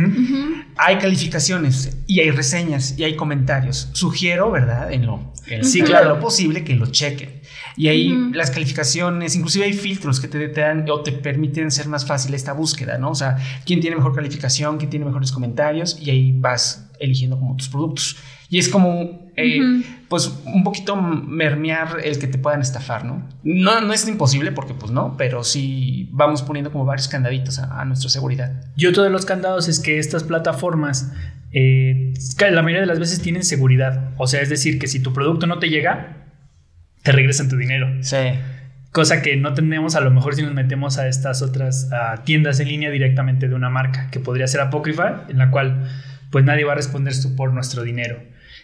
hay 0.76 0.98
calificaciones 0.98 1.98
y 2.06 2.20
hay 2.20 2.30
reseñas 2.30 2.96
y 2.96 3.04
hay 3.04 3.16
comentarios. 3.16 3.90
Sugiero, 3.92 4.52
¿verdad? 4.52 4.92
En 4.92 5.06
lo, 5.06 5.32
sí, 5.62 5.82
claro, 5.82 6.10
lo 6.10 6.20
posible 6.20 6.62
que 6.62 6.74
lo 6.76 6.86
chequen. 6.86 7.40
Y 7.76 7.88
ahí 7.88 8.30
las 8.32 8.50
calificaciones, 8.50 9.34
inclusive 9.34 9.64
hay 9.64 9.72
filtros 9.72 10.20
que 10.20 10.28
te, 10.28 10.48
te, 10.48 10.60
dan 10.60 10.88
o 10.88 11.02
te 11.02 11.12
permiten 11.12 11.70
ser 11.70 11.88
más 11.88 12.06
fácil 12.06 12.34
esta 12.34 12.52
búsqueda, 12.52 12.98
¿no? 12.98 13.10
O 13.10 13.14
sea, 13.14 13.36
quién 13.66 13.80
tiene 13.80 13.96
mejor 13.96 14.14
calificación, 14.14 14.78
quién 14.78 14.90
tiene 14.90 15.04
mejores 15.04 15.32
comentarios 15.32 15.98
y 16.00 16.10
ahí 16.10 16.32
vas 16.32 16.90
eligiendo 17.00 17.38
como 17.38 17.56
tus 17.56 17.68
productos. 17.68 18.16
Y 18.48 18.58
es 18.58 18.68
como, 18.68 19.32
eh, 19.36 19.82
pues, 20.08 20.32
un 20.44 20.62
poquito 20.62 20.94
mermear 20.94 21.98
el 22.04 22.18
que 22.18 22.26
te 22.26 22.38
puedan 22.38 22.60
estafar, 22.60 23.04
¿no? 23.04 23.26
¿no? 23.42 23.80
No 23.80 23.92
es 23.92 24.06
imposible 24.06 24.52
porque, 24.52 24.74
pues, 24.74 24.92
no, 24.92 25.16
pero 25.16 25.42
sí 25.42 26.08
vamos 26.12 26.42
poniendo 26.42 26.70
como 26.70 26.84
varios 26.84 27.08
candaditos 27.08 27.58
a, 27.58 27.84
nuestra 27.84 28.10
seguridad. 28.10 28.52
Y 28.76 28.86
otro 28.86 29.02
de 29.02 29.10
los 29.10 29.24
candados 29.24 29.66
es 29.66 29.80
que 29.80 29.98
estas 29.98 30.22
plataformas, 30.22 31.12
eh, 31.52 32.14
la 32.38 32.62
mayoría 32.62 32.82
de 32.82 32.86
las 32.86 33.00
veces 33.00 33.20
tienen 33.20 33.42
seguridad. 33.42 34.12
O 34.18 34.26
sea, 34.26 34.40
es 34.40 34.50
decir, 34.50 34.78
que 34.78 34.86
si 34.86 35.00
tu 35.00 35.12
producto 35.12 35.46
no 35.46 35.58
te 35.58 35.68
llega, 35.68 36.23
te 37.04 37.12
regresan 37.12 37.48
tu 37.48 37.56
dinero. 37.56 37.88
Sí. 38.00 38.16
Cosa 38.90 39.22
que 39.22 39.36
no 39.36 39.54
tenemos 39.54 39.94
a 39.94 40.00
lo 40.00 40.10
mejor 40.10 40.34
si 40.34 40.42
nos 40.42 40.54
metemos 40.54 40.98
a 40.98 41.06
estas 41.06 41.42
otras 41.42 41.90
tiendas 42.24 42.58
en 42.60 42.68
línea 42.68 42.90
directamente 42.90 43.48
de 43.48 43.54
una 43.54 43.68
marca, 43.68 44.08
que 44.10 44.20
podría 44.20 44.46
ser 44.46 44.62
apócrifa, 44.62 45.24
en 45.28 45.38
la 45.38 45.50
cual 45.50 45.88
pues 46.30 46.44
nadie 46.44 46.64
va 46.64 46.72
a 46.72 46.76
responder 46.76 47.12
por 47.36 47.52
nuestro 47.52 47.82
dinero. 47.82 48.18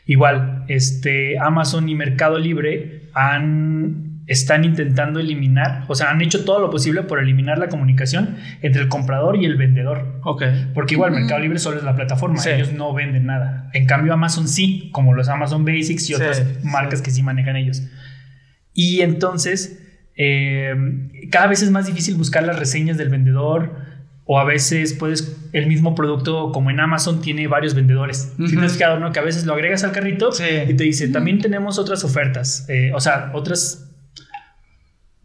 Igual, 0.07 0.65
este, 0.69 1.39
Amazon 1.39 1.89
y 1.89 1.95
Mercado 1.95 2.39
Libre 2.39 3.11
han, 3.13 4.23
están 4.27 4.65
intentando 4.65 5.21
eliminar, 5.21 5.85
o 5.89 5.95
sea, 5.95 6.11
han 6.11 6.23
hecho 6.23 6.45
todo 6.45 6.61
lo 6.61 6.71
posible 6.71 7.03
por 7.03 7.21
eliminar 7.21 7.59
la 7.59 7.69
comunicación 7.69 8.37
entre 8.63 8.83
el 8.83 8.89
comprador 8.89 9.37
y 9.37 9.45
el 9.45 9.57
vendedor. 9.57 10.21
Ok. 10.25 10.45
Porque 10.73 10.95
igual 10.95 11.13
Mercado 11.13 11.41
Libre 11.41 11.59
solo 11.59 11.77
es 11.77 11.85
la 11.85 11.95
plataforma, 11.95 12.43
ellos 12.47 12.73
no 12.73 12.95
venden 12.95 13.27
nada. 13.27 13.69
En 13.75 13.87
cambio, 13.87 14.15
Amazon 14.15 14.49
sí, 14.49 14.89
como 14.93 15.13
los 15.13 15.29
Amazon 15.29 15.65
Basics 15.65 16.09
y 16.09 16.15
otras 16.15 16.65
marcas 16.65 17.03
que 17.03 17.11
sí 17.11 17.23
manejan 17.23 17.57
ellos. 17.57 17.83
Y 18.75 19.01
entonces, 19.01 19.81
eh, 20.17 20.75
cada 21.31 21.47
vez 21.47 21.63
es 21.63 21.71
más 21.71 21.87
difícil 21.87 22.15
buscar 22.17 22.43
las 22.45 22.59
reseñas 22.59 22.97
del 22.99 23.09
vendedor 23.09 23.91
o 24.33 24.39
a 24.39 24.45
veces 24.45 24.95
puedes, 24.95 25.37
el 25.53 25.67
mismo 25.67 25.97
producto 25.97 26.53
como 26.53 26.71
en 26.71 26.79
Amazon 26.79 27.21
tiene 27.21 27.49
varios 27.49 27.75
vendedores. 27.75 28.33
Uh 28.39 28.47
¿Tienes 28.47 28.75
fijado, 28.75 29.01
no? 29.01 29.11
Que 29.11 29.19
a 29.19 29.23
veces 29.23 29.45
lo 29.45 29.55
agregas 29.55 29.83
al 29.83 29.91
carrito 29.91 30.31
y 30.69 30.75
te 30.75 30.85
dice, 30.85 31.09
también 31.09 31.41
tenemos 31.41 31.81
otras 31.81 32.05
ofertas, 32.05 32.65
eh, 32.69 32.93
o 32.95 33.01
sea, 33.01 33.33
otras... 33.35 33.89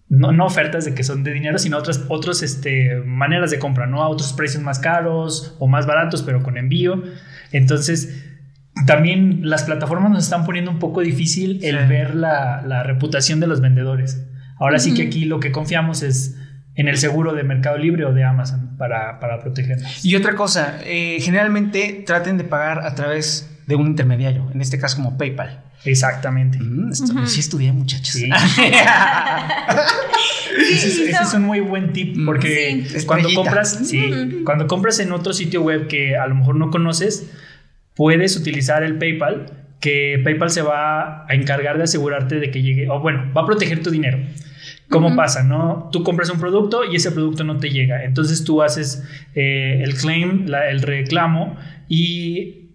No, 0.07 0.31
no, 0.31 0.45
ofertas 0.45 0.85
de 0.85 0.95
que 0.95 1.03
son 1.03 1.23
de 1.23 1.33
dinero, 1.33 1.59
sino 1.59 1.77
otras, 1.77 2.05
otras 2.09 2.41
este, 2.41 2.95
maneras 3.05 3.51
de 3.51 3.59
compra, 3.59 3.85
¿no? 3.85 4.01
A 4.01 4.07
otros 4.07 4.33
precios 4.33 4.63
más 4.63 4.79
caros 4.79 5.55
o 5.59 5.67
más 5.67 5.85
baratos, 5.85 6.23
pero 6.23 6.41
con 6.41 6.57
envío. 6.57 7.03
Entonces, 7.51 8.23
también 8.85 9.49
las 9.49 9.63
plataformas 9.63 10.11
nos 10.11 10.23
están 10.25 10.45
poniendo 10.45 10.69
un 10.71 10.79
poco 10.79 11.01
difícil 11.01 11.59
el 11.63 11.87
ver 11.87 12.15
la, 12.15 12.83
reputación 12.83 13.39
de 13.39 13.47
los 13.47 13.61
vendedores. 13.61 14.25
Ahora 14.59 14.79
sí 14.79 14.93
que 14.93 15.03
aquí 15.03 15.25
lo 15.25 15.39
que 15.39 15.51
confiamos 15.51 16.03
es 16.03 16.37
en 16.75 16.87
el 16.87 16.97
seguro 16.97 17.33
de 17.33 17.43
Mercado 17.43 17.77
Libre 17.77 18.05
o 18.05 18.13
de 18.13 18.23
Amazon 18.23 18.75
para, 18.77 19.19
para 19.19 19.39
protegernos. 19.39 20.03
Y 20.03 20.15
otra 20.15 20.35
cosa, 20.35 20.79
eh, 20.83 21.17
generalmente 21.21 22.03
traten 22.05 22.37
de 22.37 22.43
pagar 22.43 22.79
a 22.85 22.95
través 22.95 23.49
de 23.65 23.75
un 23.75 23.87
intermediario, 23.87 24.51
en 24.53 24.61
este 24.61 24.77
caso 24.77 24.97
como 24.97 25.17
PayPal. 25.17 25.63
Exactamente. 25.85 26.59
Mm, 26.59 26.93
Sí 27.25 27.39
estudié, 27.39 27.71
muchachos. 27.71 28.09
Sí. 28.09 28.29
ese, 30.73 31.11
es, 31.11 31.33
un 31.33 31.43
muy 31.43 31.59
buen 31.59 31.93
tip 31.93 32.17
mm. 32.17 32.25
porque 32.25 32.85
cuando 33.05 33.29
compras, 33.33 33.79
cuando 34.43 34.67
compras 34.67 34.99
en 34.99 35.11
otro 35.11 35.33
sitio 35.33 35.61
web 35.61 35.87
que 35.87 36.17
a 36.17 36.27
lo 36.27 36.35
mejor 36.35 36.55
no 36.55 36.71
conoces, 36.71 37.31
puedes 37.95 38.35
utilizar 38.37 38.83
el 38.83 38.97
PayPal, 38.97 39.45
que 39.79 40.19
PayPal 40.23 40.49
se 40.49 40.61
va 40.61 41.25
a 41.27 41.33
encargar 41.33 41.77
de 41.77 41.83
asegurarte 41.83 42.39
de 42.39 42.51
que 42.51 42.61
llegue, 42.61 42.89
o 42.89 42.99
bueno, 42.99 43.31
va 43.35 43.41
a 43.41 43.45
proteger 43.45 43.81
tu 43.81 43.89
dinero. 43.89 44.19
¿Cómo 44.89 45.15
pasa? 45.15 45.43
¿no? 45.43 45.89
Tú 45.91 46.03
compras 46.03 46.29
un 46.29 46.39
producto 46.39 46.83
y 46.89 46.95
ese 46.95 47.11
producto 47.11 47.43
no 47.43 47.57
te 47.57 47.69
llega. 47.69 48.03
Entonces 48.03 48.43
tú 48.43 48.61
haces 48.61 49.03
eh, 49.33 49.81
el 49.83 49.95
claim, 49.95 50.45
el 50.69 50.81
reclamo 50.81 51.57
y... 51.87 52.69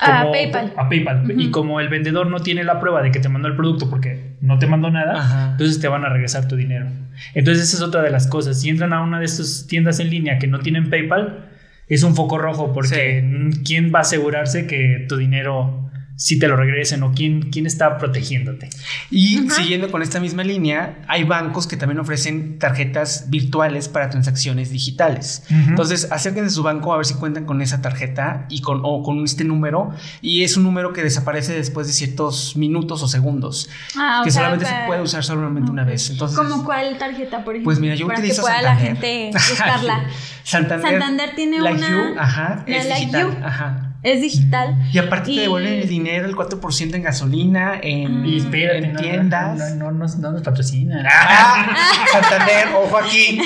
a 0.00 0.30
PayPal. 0.30 0.72
A 0.76 0.88
PayPal. 0.88 1.34
Y 1.36 1.50
como 1.50 1.80
el 1.80 1.88
vendedor 1.88 2.28
no 2.28 2.40
tiene 2.40 2.64
la 2.64 2.80
prueba 2.80 3.02
de 3.02 3.10
que 3.10 3.20
te 3.20 3.28
mandó 3.28 3.48
el 3.48 3.56
producto 3.56 3.90
porque 3.90 4.36
no 4.40 4.58
te 4.58 4.66
mandó 4.66 4.90
nada, 4.90 5.50
entonces 5.52 5.80
te 5.80 5.88
van 5.88 6.04
a 6.04 6.08
regresar 6.08 6.48
tu 6.48 6.56
dinero. 6.56 6.86
Entonces 7.34 7.64
esa 7.64 7.76
es 7.76 7.82
otra 7.82 8.02
de 8.02 8.10
las 8.10 8.26
cosas. 8.26 8.60
Si 8.60 8.70
entran 8.70 8.92
a 8.92 9.02
una 9.02 9.18
de 9.18 9.26
estas 9.26 9.66
tiendas 9.68 10.00
en 10.00 10.10
línea 10.10 10.38
que 10.38 10.46
no 10.46 10.60
tienen 10.60 10.88
PayPal, 10.88 11.50
es 11.88 12.02
un 12.02 12.14
foco 12.14 12.38
rojo 12.38 12.72
porque 12.72 13.24
¿quién 13.64 13.92
va 13.94 14.00
a 14.00 14.02
asegurarse 14.02 14.66
que 14.66 15.04
tu 15.08 15.16
dinero 15.16 15.90
si 16.16 16.38
te 16.38 16.46
lo 16.46 16.56
regresen 16.56 17.02
o 17.02 17.12
quién, 17.12 17.50
quién 17.50 17.66
está 17.66 17.98
protegiéndote. 17.98 18.70
Y 19.10 19.50
siguiendo 19.50 19.90
con 19.90 20.02
esta 20.02 20.20
misma 20.20 20.44
línea, 20.44 21.02
hay 21.08 21.24
bancos 21.24 21.66
que 21.66 21.76
también 21.76 21.98
ofrecen 21.98 22.58
tarjetas 22.58 23.30
virtuales 23.30 23.88
para 23.88 24.10
transacciones 24.10 24.70
digitales. 24.70 25.44
Entonces, 25.50 26.08
acérquense 26.10 26.48
a 26.48 26.50
su 26.50 26.62
banco 26.62 26.92
a 26.92 26.96
ver 26.96 27.06
si 27.06 27.14
cuentan 27.14 27.44
con 27.46 27.62
esa 27.62 27.82
tarjeta 27.82 28.46
y 28.48 28.60
con, 28.60 28.80
o 28.84 29.02
con 29.02 29.24
este 29.24 29.44
número. 29.44 29.90
Y 30.20 30.44
es 30.44 30.56
un 30.56 30.62
número 30.62 30.92
que 30.92 31.02
desaparece 31.02 31.54
después 31.54 31.86
de 31.86 31.92
ciertos 31.92 32.56
minutos 32.56 33.02
o 33.02 33.08
segundos. 33.08 33.68
Ah, 33.96 34.22
que 34.24 34.30
solamente 34.30 34.66
se 34.66 34.74
puede 34.86 35.02
usar 35.02 35.24
solamente 35.24 35.70
una 35.70 35.84
vez. 35.84 36.10
Entonces, 36.10 36.38
¿Cómo 36.38 36.64
cuál 36.64 36.96
tarjeta, 36.96 37.44
por 37.44 37.54
ejemplo? 37.54 37.64
Pues 37.64 37.80
mira, 37.80 37.94
yo 37.94 38.06
para 38.06 38.20
utilizo 38.20 38.42
que 38.42 38.48
pueda 38.48 38.62
la 38.62 38.76
gente 38.76 39.30
buscarla. 39.32 40.04
Santander, 40.44 40.90
Santander 40.90 41.34
tiene 41.34 41.58
la 41.58 41.72
una... 41.72 42.22
ajá, 42.22 42.64
es 42.66 42.86
digital. 42.86 43.42
Ajá. 43.42 43.83
Es 44.04 44.20
digital. 44.20 44.76
Y 44.92 44.98
aparte 44.98 45.34
te 45.34 45.40
devuelven 45.40 45.72
el 45.80 45.88
dinero, 45.88 46.26
el 46.26 46.36
4% 46.36 46.94
en 46.94 47.02
gasolina, 47.02 47.80
en, 47.82 48.22
ah. 48.22 49.00
tiendas. 49.00 49.76
No, 49.76 49.90
no, 49.90 50.06
no, 50.06 50.32
nos 50.32 50.42
patrocinan. 50.42 51.06
Ah, 51.10 51.74
Santander, 52.12 52.68
ojo 52.76 52.98
aquí. 52.98 53.40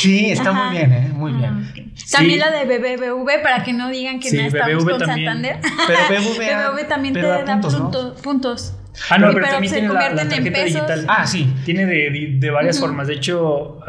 Sí, 0.00 0.32
está 0.32 0.50
muy 0.52 0.76
bien, 0.76 0.92
¿eh? 0.92 1.10
Muy 1.14 1.32
bien. 1.32 1.72
También 2.10 2.40
la 2.40 2.50
de 2.50 2.64
BBVA, 2.64 3.40
para 3.40 3.62
que 3.62 3.72
no 3.72 3.88
digan 3.88 4.18
que 4.18 4.32
no 4.32 4.42
estamos 4.42 4.84
con 4.84 4.98
Santander. 4.98 5.60
Pero 5.86 6.22
BBVA, 6.74 6.88
también 6.88 7.14
te 7.14 7.22
da 7.22 7.60
puntos. 7.60 8.20
puntos. 8.20 8.74
Ah, 9.08 9.18
no, 9.18 9.32
pero, 9.32 9.48
también 9.48 9.72
tiene 9.72 9.88
la, 9.88 10.14
tarjeta 10.28 10.64
digital. 10.64 11.06
Ah, 11.08 11.26
sí. 11.26 11.52
Tiene 11.64 11.86
de, 11.86 12.36
de, 12.38 12.50
varias 12.50 12.78
formas. 12.78 13.08
De 13.08 13.14
hecho, 13.14 13.80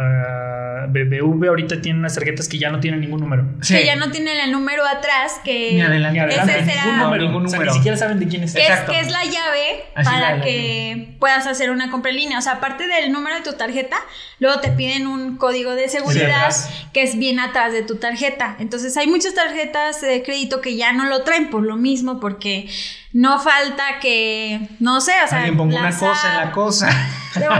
BBV 0.88 1.48
ahorita 1.48 1.82
tiene 1.82 2.00
unas 2.00 2.16
tarjetas 2.16 2.48
que 2.48 2.58
ya 2.58 2.70
no 2.70 2.80
tienen 2.80 3.02
ningún 3.02 3.20
número. 3.20 3.46
Que 3.68 3.86
ya 3.86 3.96
no 3.96 4.12
tienen 4.12 4.40
el 4.40 4.52
número 4.52 4.86
atrás, 4.86 5.40
que 5.44 5.74
ni 5.74 5.82
adelante, 5.82 6.36
ese 6.36 6.66
será, 6.66 7.18
ningún 7.18 7.44
número, 7.44 7.66
ni 7.66 7.74
siquiera 7.74 7.98
saben 7.98 8.20
de 8.20 8.28
quién 8.28 8.44
es. 8.44 8.54
Que, 8.54 8.66
es, 8.66 8.80
que 8.82 9.00
es 9.00 9.12
la 9.12 9.24
llave 9.24 9.86
para 10.04 10.42
que 10.42 11.16
puedas 11.20 11.48
hacer 11.48 11.72
una 11.72 11.90
compra 11.90 12.12
en 12.12 12.18
línea. 12.18 12.38
O 12.38 12.42
sea, 12.42 12.54
aparte 12.54 12.88
del 12.88 13.12
número 13.12 13.36
de 13.36 13.42
tu 13.42 13.54
tarjeta, 13.54 13.98
luego 14.40 14.60
te 14.60 14.70
piden 14.70 15.08
un 15.08 15.38
código 15.38 15.76
de 15.76 15.90
seguridad 15.90 16.54
que 16.94 17.04
es 17.04 17.18
bien 17.18 17.40
atrás 17.40 17.74
de 17.74 17.84
tu 17.84 17.96
tarjeta. 17.96 18.56
Entonces 18.60 18.96
hay 18.98 19.08
muchas 19.08 19.34
tarjetas 19.34 20.02
de 20.02 20.24
crédito 20.24 20.62
que 20.62 20.76
ya 20.76 20.94
no 20.94 21.06
lo 21.06 21.24
traen 21.24 21.50
por 21.50 21.64
lo 21.64 21.76
mismo, 21.76 22.20
porque 22.20 22.70
no 23.14 23.40
falta 23.40 24.00
que, 24.02 24.68
no 24.80 25.00
sé, 25.00 25.14
o 25.24 25.28
sea, 25.28 25.38
alguien 25.38 25.56
ponga 25.56 25.80
una 25.80 25.98
cosa 25.98 26.32
en 26.32 26.46
la 26.46 26.52
cosa. 26.52 26.90
Amigos, 27.34 27.58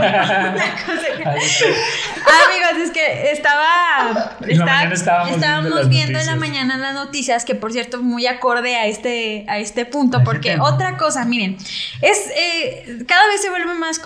es 2.80 2.90
que 2.90 3.32
estaba, 3.32 4.36
estábamos, 4.40 5.88
viendo, 5.88 6.18
en 6.18 6.26
la 6.26 6.36
mañana 6.36 6.76
las 6.76 6.94
noticias, 6.94 7.44
que 7.44 7.54
por 7.54 7.72
cierto, 7.72 8.02
muy 8.02 8.26
acorde 8.26 8.76
a 8.76 8.86
este, 8.86 9.44
a 9.48 9.58
este 9.58 9.84
punto, 9.84 10.22
porque 10.24 10.58
otra 10.60 10.96
cosa, 10.96 11.24
miren, 11.24 11.56
es 12.02 12.30
eh, 12.36 13.04
cada 13.06 13.26
vez 13.28 13.42
se 13.42 13.50
vuelve 13.50 13.74
más 13.74 14.00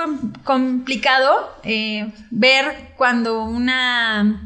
complicado 0.45 1.55
eh, 1.65 2.11
ver 2.31 2.93
cuando 2.97 3.45
una 3.45 4.43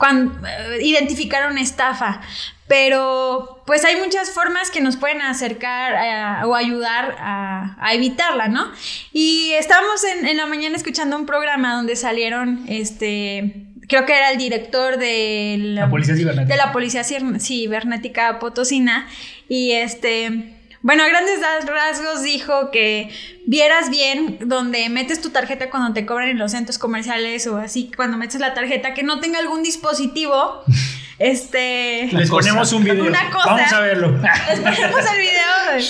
cuando, 0.00 0.44
eh, 0.48 0.78
identificar 0.82 1.48
una 1.48 1.60
estafa. 1.60 2.22
Pero 2.66 3.62
pues 3.66 3.84
hay 3.84 3.96
muchas 3.96 4.30
formas 4.30 4.70
que 4.70 4.80
nos 4.80 4.96
pueden 4.96 5.20
acercar 5.20 6.44
o 6.46 6.54
ayudar 6.54 7.16
a, 7.18 7.90
evitarla, 7.92 8.48
¿no? 8.48 8.70
Y 9.12 9.52
estábamos 9.52 10.02
en, 10.04 10.36
la 10.36 10.46
mañana 10.46 10.76
escuchando 10.76 11.16
un 11.16 11.26
programa 11.26 11.74
donde 11.74 11.96
salieron, 11.96 12.64
este, 12.68 13.66
creo 13.88 14.06
que 14.06 14.16
era 14.16 14.30
el 14.30 14.38
director 14.38 14.98
de 14.98 15.56
la, 15.58 15.90
Policía 15.90 16.14
Cibernética. 16.14 16.54
De 16.54 16.56
la 16.56 16.72
Policía 16.72 17.02
Cibernética 17.04 18.38
Potosina. 18.38 19.08
Y 19.48 19.72
este... 19.72 20.59
Bueno, 20.82 21.04
a 21.04 21.08
grandes 21.08 21.40
rasgos 21.66 22.22
dijo 22.22 22.70
que 22.70 23.10
vieras 23.46 23.90
bien 23.90 24.38
donde 24.40 24.88
metes 24.88 25.20
tu 25.20 25.30
tarjeta 25.30 25.68
cuando 25.68 25.92
te 25.92 26.06
cobran 26.06 26.30
en 26.30 26.38
los 26.38 26.52
centros 26.52 26.78
comerciales 26.78 27.46
o 27.46 27.58
así, 27.58 27.90
cuando 27.94 28.16
metes 28.16 28.40
la 28.40 28.54
tarjeta, 28.54 28.94
que 28.94 29.02
no 29.02 29.20
tenga 29.20 29.38
algún 29.38 29.62
dispositivo. 29.62 30.62
Este. 31.20 32.08
Les 32.12 32.30
ponemos 32.30 32.72
un 32.72 32.82
video. 32.82 33.12
Vamos 33.44 33.72
a 33.74 33.80
verlo. 33.80 34.08
Les 34.48 34.58
ponemos 34.58 35.04
el 35.12 35.18
video. 35.20 35.86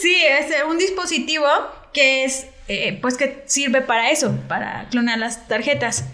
Sí, 0.00 0.16
es 0.28 0.46
un 0.68 0.76
dispositivo 0.76 1.46
que 1.92 2.24
es, 2.24 2.48
eh, 2.66 2.98
pues 3.00 3.16
que 3.16 3.44
sirve 3.46 3.82
para 3.82 4.10
eso, 4.10 4.36
para 4.48 4.88
clonar 4.90 5.18
las 5.18 5.46
tarjetas. 5.46 6.06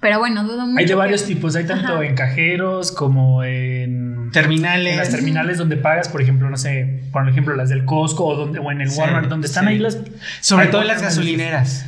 Pero 0.00 0.18
bueno, 0.18 0.44
dudo 0.44 0.66
mucho. 0.66 0.78
Hay 0.78 0.86
de 0.86 0.94
varios 0.94 1.24
tipos, 1.24 1.56
hay 1.56 1.64
tanto 1.64 2.02
en 2.02 2.14
cajeros 2.14 2.92
como 2.92 3.42
en 3.42 4.30
terminales. 4.32 4.92
En 4.92 4.98
las 4.98 5.10
terminales 5.10 5.58
donde 5.58 5.76
pagas, 5.76 6.08
por 6.08 6.20
ejemplo, 6.20 6.50
no 6.50 6.56
sé, 6.56 7.04
por 7.12 7.26
ejemplo, 7.28 7.56
las 7.56 7.70
del 7.70 7.84
Costco 7.84 8.24
o, 8.26 8.36
donde, 8.36 8.58
o 8.58 8.70
en 8.70 8.80
el 8.80 8.90
Walmart, 8.90 9.28
donde 9.28 9.46
están 9.46 9.66
ahí 9.66 9.78
las. 9.78 9.98
Sobre 10.40 10.66
todo 10.66 10.82
en 10.82 10.88
las 10.88 11.00
gasolineras. 11.00 11.86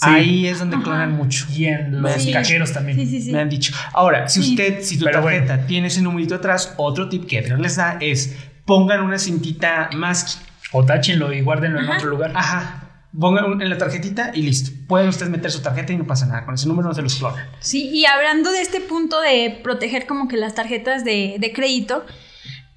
Ahí 0.00 0.46
es 0.48 0.58
donde 0.58 0.76
clonan 0.82 1.12
mucho. 1.12 1.46
Y 1.52 1.66
en 1.66 2.02
los 2.02 2.26
cajeros 2.32 2.72
también. 2.72 2.98
Me 3.32 3.40
han 3.40 3.48
dicho. 3.48 3.72
Ahora, 3.92 4.28
si 4.28 4.40
usted, 4.40 4.80
si 4.82 4.98
tu 4.98 5.04
tarjeta 5.04 5.66
tiene 5.66 5.86
ese 5.88 6.02
numerito 6.02 6.34
atrás, 6.34 6.74
otro 6.76 7.08
tip 7.08 7.26
que 7.26 7.42
les 7.42 7.76
da 7.76 7.96
es 8.00 8.36
pongan 8.64 9.02
una 9.02 9.18
cintita 9.18 9.90
más. 9.94 10.42
O 10.72 10.84
táchenlo 10.84 11.32
y 11.32 11.40
guárdenlo 11.42 11.78
en 11.78 11.88
otro 11.88 12.10
lugar. 12.10 12.32
Ajá. 12.34 12.83
Pongan 13.18 13.60
en 13.62 13.70
la 13.70 13.78
tarjetita 13.78 14.32
y 14.34 14.42
listo. 14.42 14.72
Pueden 14.88 15.08
ustedes 15.08 15.30
meter 15.30 15.50
su 15.50 15.62
tarjeta 15.62 15.92
y 15.92 15.96
no 15.96 16.06
pasa 16.06 16.26
nada. 16.26 16.44
Con 16.44 16.54
ese 16.54 16.66
número 16.66 16.88
no 16.88 16.94
se 16.94 17.02
los 17.02 17.14
clona. 17.16 17.48
Sí, 17.60 17.90
y 17.90 18.06
hablando 18.06 18.50
de 18.50 18.60
este 18.60 18.80
punto 18.80 19.20
de 19.20 19.60
proteger 19.62 20.06
como 20.06 20.28
que 20.28 20.36
las 20.36 20.54
tarjetas 20.54 21.04
de, 21.04 21.36
de 21.38 21.52
crédito, 21.52 22.04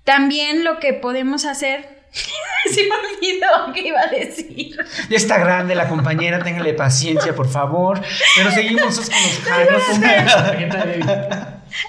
también 0.03 0.63
lo 0.63 0.79
que 0.79 0.93
podemos 0.93 1.45
hacer 1.45 1.96
Se 2.73 2.83
me 2.83 2.89
olvidó 2.95 3.73
qué 3.73 3.87
iba 3.87 4.01
a 4.01 4.07
decir. 4.07 4.77
Ya 5.09 5.17
está 5.17 5.37
grande 5.37 5.73
la 5.75 5.87
compañera, 5.87 6.43
téngale 6.43 6.73
paciencia, 6.73 7.35
por 7.35 7.49
favor. 7.49 8.01
Pero 8.35 8.51
seguimos 8.51 8.99
con 8.99 9.05
los 9.05 9.09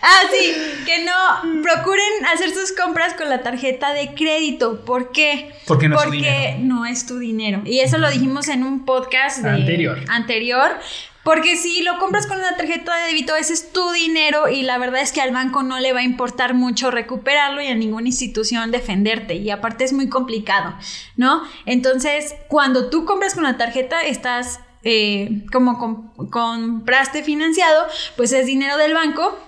Ah, 0.02 0.20
sí, 0.30 0.54
que 0.85 1.04
no 1.04 1.62
procuren 1.62 2.26
hacer 2.32 2.50
sus 2.50 2.73
compras 2.73 3.14
con 3.14 3.28
la 3.28 3.42
tarjeta 3.42 3.92
de 3.92 4.14
crédito. 4.14 4.85
¿Por 4.85 5.12
qué? 5.12 5.52
Porque 5.66 5.88
no 5.88 5.97
es 5.97 6.04
tu 6.04 6.11
dinero. 6.11 6.58
no 6.61 6.87
es 6.87 7.06
tu 7.06 7.18
dinero. 7.18 7.62
Y 7.64 7.80
eso 7.80 7.99
lo 7.99 8.11
dijimos 8.11 8.49
en 8.49 8.64
un 8.64 8.85
podcast 8.85 9.44
anterior. 9.44 9.99
anterior 10.08 10.73
porque 11.28 11.58
si 11.58 11.82
lo 11.82 11.99
compras 11.99 12.26
con 12.26 12.38
una 12.38 12.56
tarjeta 12.56 12.97
de 12.97 13.08
débito, 13.08 13.37
ese 13.37 13.52
es 13.52 13.70
tu 13.70 13.92
dinero 13.92 14.49
y 14.49 14.62
la 14.62 14.78
verdad 14.78 15.02
es 15.02 15.12
que 15.12 15.20
al 15.20 15.30
banco 15.30 15.62
no 15.62 15.78
le 15.78 15.92
va 15.92 16.00
a 16.00 16.02
importar 16.02 16.54
mucho 16.54 16.90
recuperarlo 16.90 17.61
y 17.61 17.66
a 17.66 17.75
ninguna 17.75 18.08
institución 18.08 18.70
defenderte. 18.70 19.35
Y 19.35 19.50
aparte 19.50 19.85
es 19.85 19.92
muy 19.92 20.08
complicado, 20.08 20.75
¿no? 21.16 21.42
Entonces, 21.66 22.35
cuando 22.49 22.88
tú 22.88 23.04
compras 23.04 23.35
con 23.35 23.42
la 23.42 23.58
tarjeta, 23.58 24.00
estás 24.00 24.61
eh, 24.85 25.44
como 25.52 26.14
compraste 26.30 27.23
financiado, 27.23 27.85
pues 28.16 28.32
es 28.32 28.47
dinero 28.47 28.78
del 28.78 28.94
banco. 28.94 29.38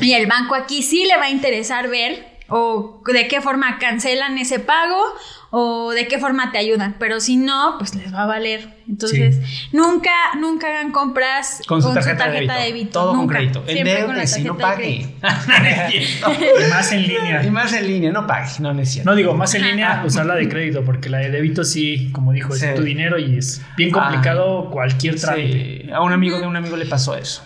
Y 0.00 0.14
el 0.14 0.26
banco 0.26 0.56
aquí 0.56 0.82
sí 0.82 1.04
le 1.04 1.16
va 1.18 1.26
a 1.26 1.30
interesar 1.30 1.88
ver 1.88 2.31
o 2.52 3.00
de 3.06 3.28
qué 3.28 3.40
forma 3.40 3.78
cancelan 3.78 4.36
ese 4.36 4.58
pago 4.58 5.02
o 5.50 5.90
de 5.92 6.06
qué 6.06 6.18
forma 6.18 6.52
te 6.52 6.58
ayudan, 6.58 6.96
pero 6.98 7.20
si 7.20 7.36
no, 7.36 7.76
pues 7.78 7.94
les 7.94 8.12
va 8.12 8.22
a 8.22 8.26
valer. 8.26 8.68
Entonces, 8.88 9.38
nunca, 9.72 10.10
nunca 10.38 10.68
hagan 10.68 10.92
compras 10.92 11.62
con 11.66 11.82
su 11.82 11.92
tarjeta, 11.92 12.28
de, 12.28 12.46
débito. 12.46 13.00
Todo 13.00 13.14
con 13.14 13.26
crédito. 13.26 13.62
El 13.66 13.84
dedo 13.84 14.26
si 14.26 14.44
no 14.44 14.56
pague. 14.56 15.14
y 15.22 16.70
más 16.70 16.92
en 16.92 17.02
línea. 17.06 17.42
Y 17.42 17.50
más 17.50 17.72
en 17.72 17.86
línea, 17.86 18.12
no 18.12 18.26
pague, 18.26 18.50
no 18.60 18.72
necesito. 18.74 19.08
No 19.08 19.14
digo, 19.14 19.34
más 19.34 19.54
en 19.54 19.62
línea 19.62 20.02
usar 20.04 20.26
la 20.26 20.34
de 20.34 20.48
crédito, 20.48 20.84
porque 20.84 21.08
la 21.08 21.18
de 21.18 21.30
débito 21.30 21.64
sí, 21.64 22.10
como 22.12 22.32
dijo, 22.32 22.54
es 22.54 22.74
tu 22.74 22.82
dinero 22.82 23.18
y 23.18 23.38
es 23.38 23.62
bien 23.76 23.90
complicado 23.90 24.70
cualquier 24.70 25.18
trámite. 25.18 25.90
A 25.92 26.02
un 26.02 26.12
amigo 26.12 26.38
de 26.38 26.46
un 26.46 26.56
amigo 26.56 26.76
le 26.76 26.86
pasó 26.86 27.16
eso. 27.16 27.44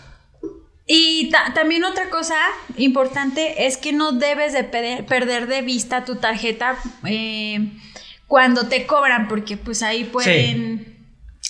Y 0.89 1.33
también 1.55 1.85
otra 1.85 2.11
cosa 2.11 2.37
importante 2.77 3.67
es 3.67 3.77
que 3.77 3.93
no 3.93 4.13
debes 4.13 4.53
de 4.53 4.63
perder 4.63 5.49
de 5.49 5.63
vista 5.63 6.05
tu 6.05 6.17
tarjeta 6.17 6.77
eh, 7.05 7.73
cuando 8.29 8.69
te 8.69 8.87
cobran, 8.87 9.27
porque 9.27 9.57
pues 9.57 9.83
ahí 9.83 10.05
pueden... 10.05 10.95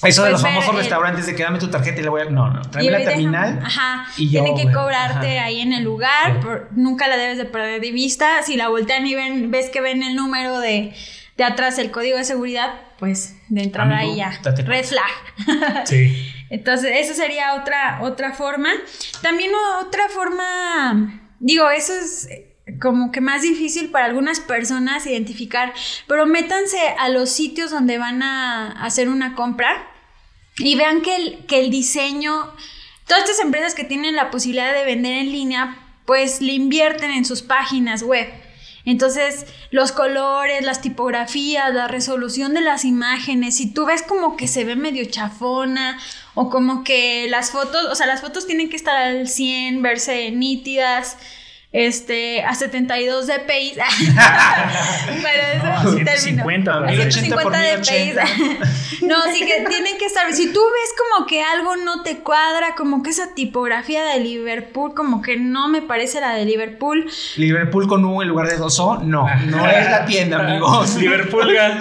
Eso 0.03 0.25
de 0.25 0.31
los 0.31 0.43
famosos 0.43 0.75
restaurantes 0.75 1.27
de 1.27 1.35
que 1.35 1.43
dame 1.43 1.59
tu 1.59 1.69
tarjeta 1.69 2.01
y 2.01 2.03
le 2.03 2.09
voy 2.09 2.23
a... 2.23 2.25
No, 2.27 2.51
no, 2.51 2.63
tráeme 2.63 2.99
la 2.99 3.05
terminal. 3.05 3.61
ajá. 3.63 4.07
Y 4.17 4.31
tienen 4.31 4.57
que 4.57 4.73
cobrarte 4.73 5.39
ahí 5.39 5.61
en 5.61 5.75
el 5.75 5.85
lugar. 5.85 6.41
nunca 6.73 7.07
la 7.07 7.17
debes 7.17 7.37
de 7.37 7.45
perder 7.45 7.81
de 7.81 7.93
vista. 7.93 8.43
Si 8.43 8.57
la 8.57 8.69
voltean 8.69 9.07
y 9.07 9.15
ven, 9.15 9.51
ves 9.51 9.69
que 9.69 9.83
ven 9.83 10.03
el 10.03 10.17
número 10.17 10.61
de, 10.61 10.95
de 11.37 11.45
atrás, 11.45 11.79
el 11.79 11.91
código 11.91 12.17
de 12.17 12.25
seguridad, 12.25 12.75
pues 12.99 13.37
de 13.49 13.63
entrada 13.63 13.99
ahí 13.99 14.17
ya. 14.17 14.39
Red 14.43 14.85
flag. 14.85 15.87
Sí. 15.87 16.33
Entonces, 16.51 16.93
esa 16.95 17.15
sería 17.15 17.55
otra, 17.55 18.01
otra 18.03 18.33
forma. 18.33 18.71
También 19.23 19.51
otra 19.81 20.09
forma, 20.09 21.21
digo, 21.41 21.71
eso 21.71 21.93
es 21.93 22.29
como 22.81 23.13
que 23.13 23.21
más 23.21 23.43
difícil 23.43 23.91
para 23.91 24.07
algunas 24.07 24.41
personas 24.41 25.07
identificar, 25.07 25.73
pero 26.09 26.27
métanse 26.27 26.79
a 26.99 27.09
los 27.09 27.31
sitios 27.31 27.71
donde 27.71 27.99
van 27.99 28.23
a 28.23 28.73
hacer 28.85 29.09
una 29.09 29.35
compra 29.35 29.89
y 30.59 30.75
vean 30.75 31.01
que 31.03 31.17
el, 31.17 31.47
que 31.47 31.61
el 31.61 31.71
diseño, 31.71 32.53
todas 33.07 33.25
estas 33.25 33.41
empresas 33.41 33.75
que 33.75 33.85
tienen 33.85 34.17
la 34.17 34.31
posibilidad 34.31 34.73
de 34.73 34.85
vender 34.85 35.15
en 35.15 35.33
línea, 35.33 35.79
pues 36.07 36.41
le 36.41 36.53
invierten 36.53 37.11
en 37.11 37.25
sus 37.25 37.43
páginas 37.43 38.03
web. 38.03 38.27
Entonces, 38.85 39.47
los 39.73 39.91
colores, 39.91 40.65
las 40.65 40.81
tipografías, 40.81 41.75
la 41.75 41.89
resolución 41.89 42.55
de 42.55 42.61
las 42.61 42.85
imágenes, 42.85 43.57
si 43.57 43.73
tú 43.73 43.85
ves 43.85 44.03
como 44.03 44.37
que 44.37 44.47
se 44.47 44.65
ve 44.65 44.77
medio 44.77 45.05
chafona 45.07 45.99
o 46.37 46.51
como 46.51 46.85
que 46.85 47.27
las 47.29 47.51
fotos, 47.51 47.87
o 47.91 47.95
sea, 47.95 48.07
las 48.07 48.21
fotos 48.21 48.47
tienen 48.47 48.69
que 48.69 48.77
estar 48.77 48.95
al 48.95 49.27
100, 49.27 49.81
verse 49.83 50.31
nítidas 50.31 51.17
este, 51.77 52.43
a 52.43 52.55
72 52.55 53.27
dpi. 53.27 53.75
Pero 55.23 55.43
eso 55.55 55.85
no, 55.85 55.93
150, 55.93 56.89
150 56.89 57.59
dpi. 57.59 59.07
no, 59.07 59.23
sí 59.31 59.41
que 59.45 59.67
tienen 59.69 59.99
que 59.99 60.07
estar. 60.07 60.33
Si 60.33 60.51
tú 60.55 60.61
ves 60.61 60.95
como 60.97 61.27
que 61.27 61.43
algo 61.43 61.77
no 61.77 62.03
te 62.03 62.21
cuadra, 62.21 62.75
como 62.77 63.03
que 63.03 63.11
esa 63.11 63.35
tipografía 63.35 64.05
de 64.05 64.21
Liverpool, 64.21 64.95
como 64.95 65.21
que 65.21 65.37
no 65.37 65.69
me 65.69 65.83
parece 65.83 66.19
la 66.19 66.33
de 66.33 66.47
Liverpool. 66.47 67.11
Liverpool 67.37 67.87
con 67.87 68.07
U 68.07 68.23
en 68.23 68.29
lugar 68.29 68.49
de 68.49 68.57
dos 68.57 68.81
O, 68.81 68.97
no, 69.03 69.27
no 69.45 69.67
es 69.69 69.91
la 69.91 70.07
tienda, 70.07 70.39
amigos. 70.39 70.95
Liverpoolga. 70.99 71.79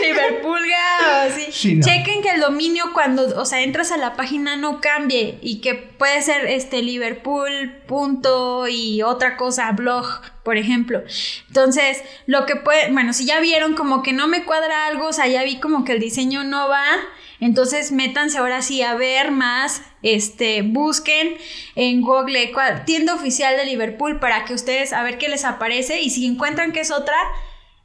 Liverpoolga, 0.00 1.28
sí. 1.36 1.52
sí 1.52 1.80
Chequen 1.80 2.22
que 2.22 2.30
el 2.30 2.40
dominio 2.40 2.84
cuando, 2.94 3.38
o 3.38 3.44
sea, 3.44 3.60
entras 3.60 3.92
a 3.92 3.98
la 3.98 4.16
página 4.16 4.56
no 4.56 4.80
cambie 4.80 5.38
y 5.42 5.60
que 5.60 5.74
puede 5.74 6.22
ser 6.22 6.46
este 6.46 6.80
Liverpool 6.80 7.82
punto 7.86 8.66
y 8.66 9.02
otra 9.02 9.25
cosa, 9.34 9.72
blog, 9.72 10.06
por 10.44 10.56
ejemplo. 10.56 11.02
Entonces, 11.48 12.02
lo 12.26 12.46
que 12.46 12.54
puede, 12.54 12.92
bueno, 12.92 13.12
si 13.12 13.26
ya 13.26 13.40
vieron 13.40 13.74
como 13.74 14.04
que 14.04 14.12
no 14.12 14.28
me 14.28 14.44
cuadra 14.44 14.86
algo, 14.86 15.08
o 15.08 15.12
sea, 15.12 15.26
ya 15.26 15.42
vi 15.42 15.58
como 15.58 15.84
que 15.84 15.92
el 15.92 16.00
diseño 16.00 16.44
no 16.44 16.68
va, 16.68 16.86
entonces 17.40 17.92
métanse 17.92 18.38
ahora 18.38 18.62
sí 18.62 18.82
a 18.82 18.94
ver 18.94 19.30
más, 19.30 19.82
este, 20.02 20.62
busquen 20.62 21.34
en 21.74 22.00
Google 22.02 22.52
tienda 22.84 23.14
oficial 23.14 23.56
de 23.56 23.66
Liverpool 23.66 24.20
para 24.20 24.44
que 24.44 24.54
ustedes 24.54 24.92
a 24.92 25.02
ver 25.02 25.18
qué 25.18 25.28
les 25.28 25.44
aparece 25.44 26.00
y 26.00 26.10
si 26.10 26.26
encuentran 26.26 26.72
que 26.72 26.80
es 26.80 26.90
otra 26.90 27.16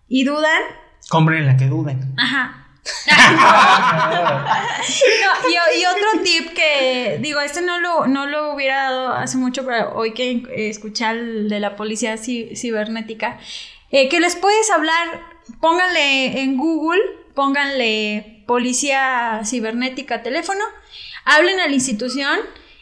y 0.07 0.23
dudan, 0.23 0.61
compren 1.09 1.47
la 1.47 1.57
que 1.57 1.65
duden. 1.65 2.13
Ajá, 2.17 2.60
y, 5.49 5.85
otro 5.85 6.23
tip 6.23 6.53
que, 6.53 7.19
digo, 7.21 7.39
este 7.39 7.61
no 7.61 7.79
lo, 7.79 8.07
no 8.07 8.25
lo 8.25 8.53
hubiera 8.53 8.83
dado 8.83 9.13
hace 9.13 9.37
mucho, 9.37 9.65
pero 9.65 9.93
hoy 9.95 10.13
que 10.13 10.43
escuché 10.69 11.09
el 11.09 11.49
de 11.49 11.59
la 11.59 11.75
policía 11.75 12.17
cibernética, 12.17 13.39
eh, 13.91 14.09
que 14.09 14.19
les 14.19 14.35
puedes 14.35 14.69
hablar, 14.71 15.21
pónganle 15.59 16.41
en 16.41 16.57
Google, 16.57 17.01
pónganle 17.35 18.43
policía 18.47 19.41
cibernética 19.45 20.23
teléfono, 20.23 20.63
hablen 21.25 21.59
a 21.59 21.67
la 21.67 21.73
institución 21.73 22.39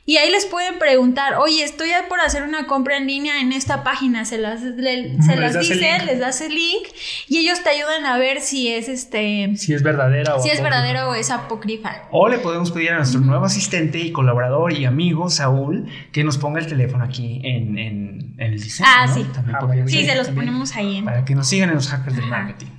y 0.09 0.17
ahí 0.17 0.31
les 0.31 0.47
pueden 0.47 0.79
preguntar, 0.79 1.35
oye, 1.35 1.63
estoy 1.63 1.91
por 2.07 2.19
hacer 2.19 2.41
una 2.41 2.65
compra 2.65 2.97
en 2.97 3.05
línea 3.05 3.41
en 3.41 3.51
esta 3.53 3.83
página, 3.83 4.25
se 4.25 4.39
las, 4.39 4.61
se 4.61 5.35
las 5.35 5.59
dice, 5.59 5.99
les 6.03 6.19
das 6.19 6.41
el 6.41 6.55
link 6.55 6.87
y 7.27 7.37
ellos 7.37 7.61
te 7.61 7.69
ayudan 7.69 8.07
a 8.07 8.17
ver 8.17 8.41
si 8.41 8.69
es 8.69 8.89
este... 8.89 9.55
Si 9.55 9.71
es 9.71 9.83
verdadera 9.83 10.37
o... 10.37 10.41
Si 10.41 10.49
es 10.49 10.63
verdadera 10.63 11.09
o 11.09 11.13
es 11.13 11.29
apócrifa. 11.29 12.07
O 12.09 12.27
le 12.27 12.39
podemos 12.39 12.71
pedir 12.71 12.89
a 12.89 12.95
nuestro 12.95 13.21
nuevo 13.21 13.45
asistente 13.45 13.99
y 13.99 14.11
colaborador 14.11 14.73
y 14.73 14.85
amigo, 14.85 15.29
Saúl, 15.29 15.87
que 16.11 16.23
nos 16.23 16.39
ponga 16.39 16.59
el 16.59 16.65
teléfono 16.65 17.03
aquí 17.03 17.41
en, 17.43 17.77
en, 17.77 18.33
el 18.39 18.59
diseño. 18.59 18.89
Ah, 18.91 19.07
sí. 19.07 19.23
Ah, 19.53 19.75
sí, 19.85 20.05
se 20.07 20.15
los 20.15 20.29
ponemos 20.29 20.75
ahí. 20.75 20.97
En... 20.97 21.05
Para 21.05 21.23
que 21.23 21.35
nos 21.35 21.47
sigan 21.47 21.69
en 21.69 21.75
los 21.75 21.87
hackers 21.87 22.15
del 22.15 22.25
marketing. 22.25 22.71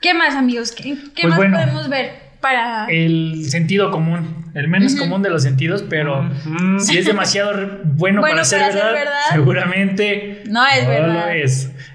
¿Qué 0.00 0.14
más, 0.14 0.34
amigos? 0.34 0.72
¿Qué, 0.72 0.96
qué 1.14 1.28
pues 1.28 1.50
más 1.50 1.64
podemos 1.64 1.90
ver? 1.90 2.23
El 2.88 3.46
sentido 3.48 3.90
común, 3.90 4.50
el 4.54 4.68
menos 4.68 4.94
común 4.96 5.22
de 5.22 5.30
los 5.30 5.42
sentidos, 5.42 5.84
pero 5.88 6.28
si 6.78 6.98
es 6.98 7.06
demasiado 7.06 7.80
bueno, 7.84 8.20
para, 8.20 8.44
ser, 8.44 8.60
verdad, 8.72 9.12
seguramente 9.32 10.42
no 10.48 10.66
es 10.66 10.86
verdad. 10.86 11.34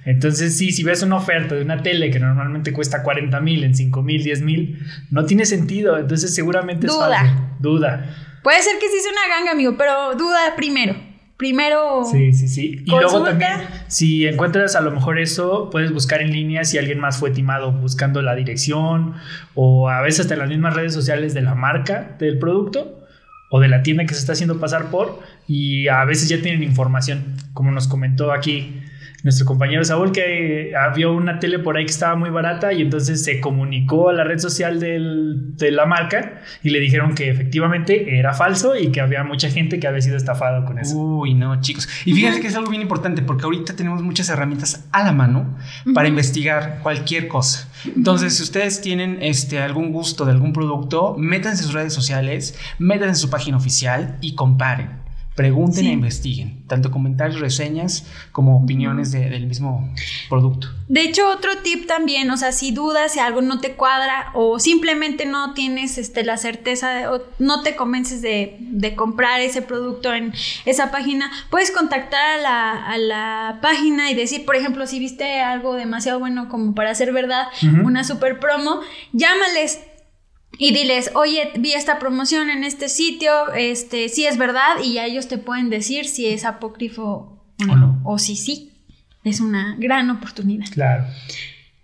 Entonces, 0.06 0.58
sí, 0.58 0.72
si 0.72 0.84
ves 0.84 1.04
una 1.04 1.18
oferta 1.18 1.56
de 1.56 1.62
una 1.62 1.82
tele 1.84 2.10
que 2.10 2.20
normalmente 2.20 2.74
cuesta 2.74 3.04
40 3.04 3.40
mil 3.42 3.64
en 3.64 3.76
5 3.76 4.02
mil, 4.02 4.24
10 4.24 4.42
mil, 4.42 4.80
no 5.12 5.26
tiene 5.26 5.46
sentido. 5.46 5.98
Entonces, 5.98 6.34
seguramente 6.34 6.88
es 6.88 6.94
duda. 6.94 7.56
Duda. 7.60 8.06
Puede 8.44 8.62
ser 8.62 8.80
que 8.80 8.88
sí 8.88 9.00
sea 9.02 9.12
una 9.12 9.36
ganga, 9.36 9.52
amigo, 9.52 9.76
pero 9.78 10.16
duda 10.16 10.56
primero 10.56 11.09
primero. 11.40 12.04
Sí, 12.04 12.34
sí, 12.34 12.50
sí. 12.50 12.84
Y 12.86 12.92
luego 12.92 13.24
también, 13.24 13.62
si 13.88 14.28
encuentras 14.28 14.76
a 14.76 14.82
lo 14.82 14.92
mejor 14.92 15.18
eso, 15.18 15.70
puedes 15.72 15.94
buscar 15.94 16.22
en 16.22 16.34
línea 16.34 16.66
si 16.66 16.78
alguien 16.78 17.00
más 17.00 17.18
fue 17.18 17.32
timado 17.32 17.72
buscando 17.72 18.22
la 18.22 18.36
dirección 18.36 19.16
o 19.56 19.90
a 19.90 20.02
veces 20.02 20.20
hasta 20.20 20.34
en 20.34 20.42
las 20.42 20.50
mismas 20.50 20.74
redes 20.74 20.94
sociales 20.94 21.34
de 21.34 21.42
la 21.42 21.56
marca 21.56 22.18
del 22.20 22.38
producto 22.40 23.08
o 23.50 23.62
de 23.62 23.70
la 23.70 23.84
tienda 23.84 24.06
que 24.06 24.14
se 24.14 24.20
está 24.20 24.34
haciendo 24.34 24.60
pasar 24.60 24.92
por 24.92 25.22
y 25.48 25.88
a 25.88 26.04
veces 26.04 26.28
ya 26.28 26.42
tienen 26.42 26.62
información, 26.62 27.38
como 27.54 27.72
nos 27.72 27.88
comentó 27.88 28.34
aquí 28.34 28.82
nuestro 29.24 29.46
compañero 29.46 29.84
Saúl 29.84 30.12
que 30.12 30.74
había 30.76 31.10
una 31.10 31.40
tele 31.40 31.60
por 31.60 31.78
ahí 31.78 31.86
que 31.86 31.92
estaba 31.92 32.16
muy 32.16 32.30
barata 32.30 32.72
y 32.74 32.82
entonces 32.82 33.24
se 33.24 33.42
comunicó 33.42 34.10
a 34.10 34.14
la 34.14 34.24
red 34.24 34.40
social 34.40 34.80
de 34.80 35.72
la 35.72 35.86
marca 35.86 36.42
y 36.64 36.70
le 36.70 36.80
dijeron 36.80 37.16
que 37.16 37.30
efectivamente 37.30 38.18
era 38.18 38.34
falso 38.34 38.76
y 38.76 38.92
que 38.92 39.02
había 39.02 39.24
mucha 39.24 39.50
gente 39.50 39.80
que 39.80 39.88
había 39.88 40.02
sido 40.02 40.18
estafado 40.18 40.66
con 40.66 40.80
eso. 40.80 40.98
Uy, 40.98 41.34
no, 41.34 41.60
chicos. 41.62 41.88
Y 42.06 42.14
fíjense 42.14 42.40
que 42.40 42.48
es 42.48 42.56
algo 42.56 42.70
bien 42.70 42.82
importante 42.82 43.22
porque 43.22 43.44
ahorita 43.44 43.76
tenemos 43.76 44.02
muchas 44.02 44.30
herramientas 44.30 44.88
a 44.92 45.04
la 45.04 45.12
mano 45.12 45.58
para 45.94 46.08
investigar 46.08 46.80
cualquier 46.82 47.28
cosa. 47.28 47.68
Entonces, 47.86 48.38
si 48.38 48.44
ustedes 48.44 48.82
tienen 48.82 49.20
este, 49.22 49.60
algún 49.60 49.92
gusto 49.92 50.26
de 50.26 50.32
algún 50.32 50.54
producto, 50.54 51.16
métanse 51.18 51.64
en 51.64 51.66
sus 51.66 51.74
redes 51.74 51.94
sociales, 51.94 52.58
métanse 52.78 53.10
en 53.10 53.16
su 53.16 53.30
página 53.30 53.58
oficial 53.58 54.18
y 54.22 54.36
comparen 54.36 55.09
pregunten 55.40 55.86
e 55.86 55.94
investiguen, 55.94 56.68
tanto 56.68 56.92
comentarios, 56.92 57.40
reseñas 57.40 58.06
como 58.34 58.62
opiniones 58.62 59.14
del 59.14 59.46
mismo 59.48 59.90
producto. 60.28 60.68
De 60.90 61.02
hecho, 61.02 61.30
otro 61.30 61.52
tip 61.64 61.88
también, 61.88 62.30
o 62.30 62.36
sea, 62.36 62.52
si 62.52 62.72
dudas 62.72 63.14
si 63.14 63.20
algo 63.20 63.42
no 63.42 63.62
te 63.62 63.76
cuadra 63.76 64.32
o 64.34 64.60
simplemente 64.60 65.26
no 65.26 65.54
tienes 65.54 65.98
este, 65.98 66.26
la 66.26 66.36
certeza 66.36 67.14
o 67.14 67.22
no 67.40 67.64
te 67.64 67.78
convences 67.78 68.22
de, 68.22 68.94
comprar 68.98 69.40
ese 69.40 69.62
producto 69.62 70.14
en 70.14 70.34
esa 70.66 70.92
página, 70.92 71.32
puedes 71.50 71.72
contactar 71.72 72.46
a 72.46 72.98
la, 72.98 73.60
página 73.62 74.12
y 74.12 74.16
decir, 74.16 74.44
por 74.44 74.58
ejemplo, 74.58 74.88
si 74.88 75.00
viste 75.00 75.40
algo 75.40 75.76
demasiado 75.76 76.20
bueno 76.20 76.50
como 76.50 76.76
para 76.76 76.94
ser 76.96 77.14
verdad, 77.14 77.48
una 77.86 78.04
super 78.04 78.42
promo, 78.42 78.82
llámales 79.14 79.80
y 80.60 80.74
diles, 80.74 81.12
oye, 81.16 81.52
vi 81.58 81.72
esta 81.72 81.98
promoción 82.00 82.50
en 82.50 82.66
este 82.66 82.90
sitio, 82.90 83.32
este, 83.54 84.10
si 84.10 84.26
es 84.26 84.38
verdad, 84.38 84.76
y 84.84 84.94
ya 84.94 85.06
ellos 85.06 85.30
te 85.30 85.38
pueden 85.38 85.70
decir 85.70 86.06
si 86.06 86.28
es 86.28 86.44
apócrifo 86.44 87.42
o 87.62 87.76
no, 87.76 88.02
o 88.04 88.20
si 88.20 88.36
sí. 88.36 88.74
Es 89.24 89.40
una 89.40 89.76
gran 89.80 90.10
oportunidad. 90.10 90.68
Claro. 90.72 91.06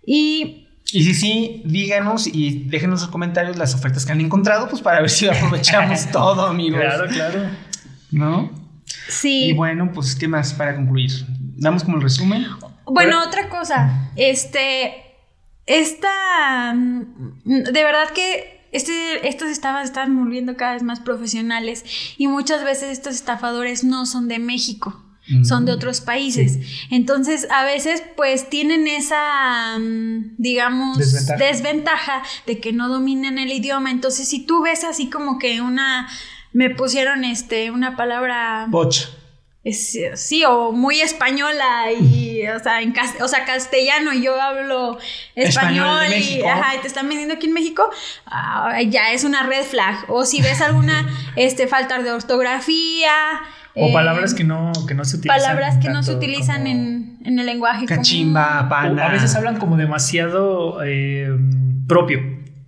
Y 0.06 0.66
y 0.92 1.02
si 1.02 1.14
sí, 1.14 1.62
díganos 1.64 2.26
y 2.26 2.64
déjenos 2.68 3.00
en 3.00 3.06
los 3.06 3.10
comentarios 3.10 3.56
las 3.56 3.74
ofertas 3.74 4.06
que 4.06 4.12
han 4.12 4.20
encontrado, 4.20 4.68
pues 4.68 4.82
para 4.82 5.00
ver 5.00 5.10
si 5.10 5.26
aprovechamos 5.26 6.06
todo, 6.12 6.46
amigos. 6.46 6.80
Claro, 6.80 7.08
claro. 7.08 7.40
¿No? 8.12 8.50
Sí. 9.08 9.46
Y 9.46 9.52
bueno, 9.52 9.90
pues, 9.92 10.14
¿qué 10.14 10.28
más 10.28 10.54
para 10.54 10.76
concluir? 10.76 11.10
¿Damos 11.56 11.82
como 11.82 11.96
el 11.96 12.02
resumen? 12.02 12.46
Bueno, 12.84 13.22
otra 13.24 13.48
cosa. 13.48 14.10
Este. 14.14 14.94
Esta. 15.66 16.72
De 16.74 17.82
verdad 17.82 18.10
que 18.14 18.55
este, 18.76 19.28
estos 19.28 19.48
estafas 19.48 19.86
están 19.86 20.16
volviendo 20.16 20.56
cada 20.56 20.74
vez 20.74 20.82
más 20.82 21.00
profesionales 21.00 21.84
y 22.16 22.28
muchas 22.28 22.64
veces 22.64 22.90
estos 22.90 23.14
estafadores 23.14 23.84
no 23.84 24.06
son 24.06 24.28
de 24.28 24.38
México. 24.38 25.02
Son 25.42 25.64
de 25.64 25.72
mm, 25.72 25.74
otros 25.74 26.00
países. 26.02 26.60
Entonces, 26.88 27.48
a 27.50 27.64
veces, 27.64 28.00
pues 28.16 28.48
tienen 28.48 28.86
esa, 28.86 29.76
mm, 29.76 30.36
digamos, 30.38 30.98
desventaja. 31.36 32.22
de 32.46 32.60
que 32.60 32.72
no 32.72 32.88
dominen 32.88 33.36
el 33.36 33.50
idioma. 33.50 33.90
Entonces, 33.90 34.28
si 34.28 34.46
tú 34.46 34.62
ves 34.62 34.84
así 34.84 35.10
como 35.10 35.40
que 35.40 35.60
una, 35.60 36.08
me 36.52 36.70
pusieron 36.70 37.24
este, 37.24 37.72
una 37.72 37.96
palabra. 37.96 38.66
Bocha 38.68 39.08
sí, 39.72 40.44
o 40.44 40.72
muy 40.72 41.00
española 41.00 41.90
y, 41.92 42.46
o 42.46 42.58
sea, 42.60 42.80
en 42.80 42.94
o 43.20 43.28
sea, 43.28 43.44
castellano 43.44 44.12
y 44.12 44.22
yo 44.22 44.40
hablo 44.40 44.98
español, 45.34 46.04
y, 46.12 46.42
ajá, 46.42 46.80
te 46.80 46.86
están 46.86 47.08
vendiendo 47.08 47.34
aquí 47.34 47.46
en 47.46 47.52
México, 47.52 47.88
ah, 48.26 48.80
ya 48.82 49.12
es 49.12 49.24
una 49.24 49.42
red 49.42 49.64
flag. 49.64 50.04
O 50.08 50.24
si 50.24 50.40
ves 50.40 50.60
alguna 50.60 51.06
este, 51.36 51.66
falta 51.66 52.02
de 52.02 52.10
ortografía. 52.12 53.12
O 53.74 53.92
palabras 53.92 54.34
que 54.34 54.44
no, 54.44 54.72
que 54.86 54.94
no 54.94 55.04
se 55.04 55.16
utilizan. 55.16 55.40
Palabras 55.40 55.78
que 55.78 55.90
no 55.90 56.02
se 56.02 56.14
utilizan 56.14 56.66
en, 56.66 57.18
en, 57.24 57.38
el 57.38 57.44
lenguaje. 57.44 57.84
Cachimba, 57.84 58.68
pana. 58.70 59.06
a 59.06 59.08
veces 59.10 59.34
hablan 59.34 59.58
como 59.58 59.76
demasiado 59.76 60.82
eh, 60.82 61.28
propio. 61.86 62.20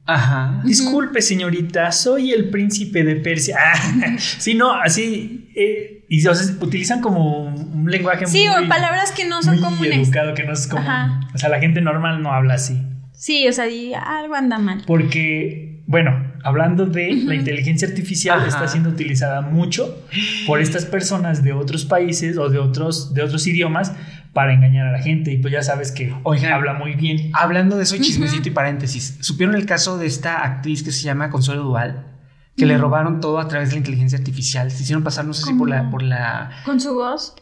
Ajá. 0.05 0.63
Disculpe, 0.65 1.21
señorita, 1.21 1.93
soy 1.93 2.33
el 2.33 2.49
príncipe 2.49 3.05
de 3.05 3.17
Persia. 3.17 3.59
Ah, 3.69 4.17
sí, 4.19 4.55
no, 4.55 4.73
así. 4.73 5.51
Eh, 5.55 5.98
y 6.09 6.27
o 6.27 6.33
utilizan 6.61 7.01
como 7.01 7.45
un 7.45 7.91
lenguaje 7.91 8.27
sí, 8.27 8.47
muy. 8.49 8.57
Sí, 8.59 8.65
o 8.65 8.69
palabras 8.69 9.13
que 9.13 9.27
no 9.27 9.43
son 9.43 9.61
muy 9.77 9.89
educado, 9.89 10.35
que 10.35 10.45
no 10.45 10.55
es 10.55 10.67
común. 10.67 10.87
O 11.35 11.39
sea, 11.39 11.51
la 11.51 11.61
gente 11.61 11.81
normal 11.83 12.23
no 12.23 12.33
habla 12.33 12.55
así. 12.55 12.81
Sí, 13.13 13.47
o 13.47 13.53
sea, 13.53 13.67
algo 14.05 14.35
anda 14.35 14.59
mal. 14.59 14.85
Porque, 14.87 15.83
bueno, 15.87 16.33
hablando 16.45 16.87
de 16.87 17.13
la 17.13 17.35
inteligencia 17.35 17.89
artificial, 17.89 18.47
está 18.47 18.67
siendo 18.69 18.89
utilizada 18.89 19.43
mucho 19.43 20.03
por 20.47 20.61
estas 20.61 20.87
personas 20.87 21.43
de 21.43 21.53
otros 21.53 21.85
países 21.85 22.39
o 22.39 22.49
de 22.49 22.59
otros, 22.59 23.13
de 23.13 23.23
otros 23.23 23.47
idiomas 23.47 23.93
para 24.33 24.55
engañar 24.55 24.87
a 24.87 24.93
la 24.93 25.03
gente. 25.03 25.33
Y 25.33 25.39
pues 25.39 25.53
ya 25.53 25.63
sabes 25.63 25.93
que 25.93 26.15
habla 26.51 26.73
muy 26.73 26.95
bien. 26.95 27.33
Hablando 27.35 27.77
de 27.77 27.83
eso, 27.83 27.97
chismecito 27.99 28.49
y 28.49 28.53
paréntesis. 28.53 29.19
¿Supieron 29.21 29.57
el 29.57 29.67
caso 29.67 29.99
de 29.99 30.07
esta 30.07 30.43
actriz 30.43 30.83
que 30.83 30.93
se 30.93 31.03
llama 31.03 31.29
Consuelo 31.29 31.65
Dual? 31.65 32.18
Que 32.59 32.67
le 32.67 32.77
robaron 32.77 33.21
todo 33.21 33.39
a 33.39 33.47
través 33.47 33.69
de 33.69 33.77
la 33.77 33.79
inteligencia 33.79 34.19
artificial. 34.19 34.71
Se 34.71 34.83
hicieron 34.83 35.05
pasar, 35.05 35.25
no 35.25 35.33
sé 35.33 35.45
si 35.45 35.55
por 35.55 35.69
la, 35.69 35.91
por 35.91 36.03
la... 36.03 36.51
¿Con 36.65 36.81
su 36.81 36.95
voz? 36.95 37.35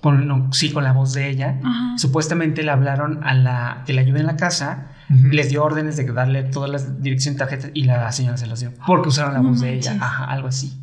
sí, 0.52 0.70
con 0.70 0.84
la 0.84 0.92
voz 0.92 1.14
de 1.14 1.30
ella. 1.30 1.58
Supuestamente 1.96 2.62
le 2.62 2.70
hablaron 2.70 3.24
a 3.24 3.34
la 3.34 3.82
que 3.86 3.94
le 3.94 4.02
ayuda 4.02 4.20
en 4.20 4.26
la 4.26 4.36
casa, 4.36 4.88
les 5.08 5.48
dio 5.48 5.64
órdenes 5.64 5.96
de 5.96 6.04
darle 6.04 6.42
todas 6.44 6.70
las 6.70 7.02
direcciones 7.02 7.38
de 7.38 7.44
tarjetas 7.44 7.70
y 7.72 7.84
la 7.84 8.12
señora 8.12 8.36
se 8.36 8.46
las 8.46 8.60
dio. 8.60 8.72
Porque 8.86 9.08
usaron 9.08 9.32
la 9.32 9.40
voz 9.40 9.60
de 9.60 9.74
ella. 9.74 9.96
Ajá, 10.00 10.26
algo 10.26 10.48
así. 10.48 10.78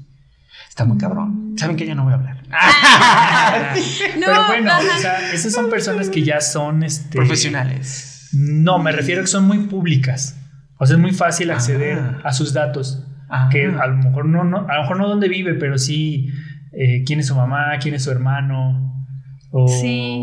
Está 0.67 0.85
muy 0.85 0.97
cabrón. 0.97 1.53
Saben 1.55 1.75
que 1.75 1.85
ya 1.85 1.93
no 1.93 2.03
voy 2.03 2.13
a 2.13 2.15
hablar. 2.15 2.37
no, 4.17 4.25
Pero 4.25 4.47
bueno, 4.47 4.71
o 4.77 4.99
sea, 4.99 5.31
esas 5.31 5.53
son 5.53 5.69
personas 5.69 6.09
que 6.09 6.23
ya 6.23 6.41
son 6.41 6.81
este, 6.81 7.15
profesionales. 7.15 8.29
No, 8.33 8.79
me 8.79 8.91
refiero 8.91 9.21
a 9.21 9.23
que 9.25 9.27
son 9.27 9.45
muy 9.45 9.59
públicas. 9.67 10.35
O 10.79 10.87
sea, 10.87 10.95
es 10.95 11.01
muy 11.01 11.11
fácil 11.11 11.51
acceder 11.51 11.99
ah. 11.99 12.21
a 12.23 12.33
sus 12.33 12.53
datos. 12.53 13.03
Que 13.51 13.65
a 13.65 13.87
lo 13.87 13.97
mejor 13.97 14.25
no, 14.25 14.43
no, 14.43 14.67
a 14.69 14.75
lo 14.75 14.81
mejor 14.81 14.97
no 14.97 15.07
dónde 15.07 15.27
vive, 15.27 15.55
pero 15.55 15.77
sí 15.77 16.29
eh, 16.71 17.03
quién 17.05 17.19
es 17.19 17.27
su 17.27 17.35
mamá, 17.35 17.77
quién 17.79 17.95
es 17.95 18.03
su 18.03 18.11
hermano. 18.11 19.05
O, 19.51 19.67
sí. 19.67 20.19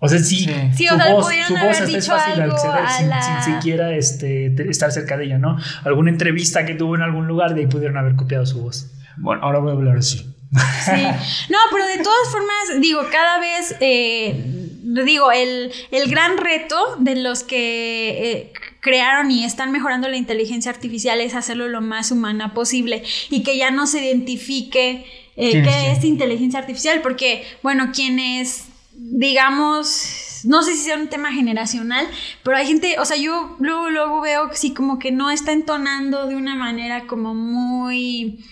O 0.00 0.08
sea, 0.08 0.18
sí, 0.18 0.44
sí. 0.76 0.86
su, 0.86 0.96
voz, 0.96 1.26
su 1.46 1.54
voz 1.54 1.80
es 1.80 2.06
fácil 2.06 2.42
acceder 2.42 2.86
sin, 2.86 3.54
siquiera 3.54 3.94
este, 3.94 4.54
estar 4.68 4.92
cerca 4.92 5.16
de 5.16 5.24
ella, 5.24 5.38
¿no? 5.38 5.56
Alguna 5.84 6.10
entrevista 6.10 6.66
que 6.66 6.74
tuvo 6.74 6.94
en 6.94 7.02
algún 7.02 7.26
lugar, 7.26 7.54
de 7.54 7.62
ahí 7.62 7.66
pudieron 7.66 7.96
haber 7.96 8.14
copiado 8.14 8.44
su 8.44 8.60
voz. 8.60 8.92
Bueno, 9.16 9.42
ahora 9.42 9.60
voy 9.60 9.70
a 9.70 9.74
hablar 9.74 9.96
así. 9.96 10.18
Sí. 10.18 11.02
No, 11.50 11.58
pero 11.72 11.86
de 11.86 12.02
todas 12.02 12.30
formas, 12.30 12.80
digo, 12.80 13.00
cada 13.10 13.40
vez, 13.40 13.76
eh, 13.80 14.44
digo, 15.04 15.32
el, 15.32 15.72
el, 15.90 16.10
gran 16.10 16.36
reto 16.36 16.96
de 16.98 17.16
los 17.16 17.42
que 17.42 18.32
eh, 18.32 18.52
crearon 18.84 19.30
y 19.30 19.44
están 19.44 19.72
mejorando 19.72 20.08
la 20.08 20.18
inteligencia 20.18 20.70
artificial 20.70 21.22
es 21.22 21.34
hacerlo 21.34 21.68
lo 21.68 21.80
más 21.80 22.10
humana 22.10 22.52
posible 22.52 23.02
y 23.30 23.42
que 23.42 23.56
ya 23.56 23.70
no 23.70 23.86
se 23.86 24.04
identifique 24.04 25.06
eh, 25.36 25.62
qué 25.62 25.90
es 25.90 26.04
inteligencia 26.04 26.60
artificial, 26.60 27.00
porque, 27.00 27.44
bueno, 27.62 27.92
quienes, 27.94 28.66
digamos, 28.92 30.42
no 30.44 30.62
sé 30.62 30.74
si 30.74 30.82
sea 30.82 30.96
un 30.96 31.08
tema 31.08 31.32
generacional, 31.32 32.06
pero 32.42 32.58
hay 32.58 32.66
gente, 32.66 32.98
o 32.98 33.06
sea, 33.06 33.16
yo 33.16 33.56
luego, 33.58 33.88
luego 33.88 34.20
veo 34.20 34.50
que 34.50 34.56
sí, 34.56 34.74
como 34.74 34.98
que 34.98 35.12
no 35.12 35.30
está 35.30 35.52
entonando 35.52 36.26
de 36.26 36.36
una 36.36 36.54
manera 36.54 37.06
como 37.06 37.34
muy... 37.34 38.44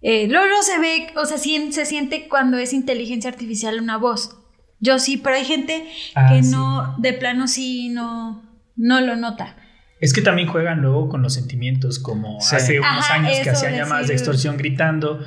Eh, 0.00 0.28
luego 0.28 0.62
se 0.62 0.78
ve, 0.78 1.08
o 1.16 1.26
sea, 1.26 1.38
se 1.38 1.86
siente 1.86 2.28
cuando 2.28 2.56
es 2.56 2.72
inteligencia 2.72 3.30
artificial 3.30 3.80
una 3.80 3.98
voz. 3.98 4.36
Yo 4.78 5.00
sí, 5.00 5.16
pero 5.16 5.36
hay 5.36 5.44
gente 5.44 5.88
ah, 6.14 6.28
que 6.28 6.42
no, 6.42 6.94
de 6.98 7.12
plano 7.12 7.48
sí, 7.48 7.88
no, 7.88 8.42
no 8.76 9.00
lo 9.00 9.16
nota. 9.16 9.56
Es 10.02 10.12
que 10.12 10.20
también 10.20 10.48
juegan 10.48 10.82
luego 10.82 11.08
con 11.08 11.22
los 11.22 11.32
sentimientos, 11.32 12.00
como 12.00 12.38
hace 12.40 12.80
unos 12.80 13.08
años 13.08 13.38
que 13.38 13.50
hacían 13.50 13.76
llamadas 13.76 14.08
de 14.08 14.14
extorsión 14.14 14.56
gritando. 14.56 15.24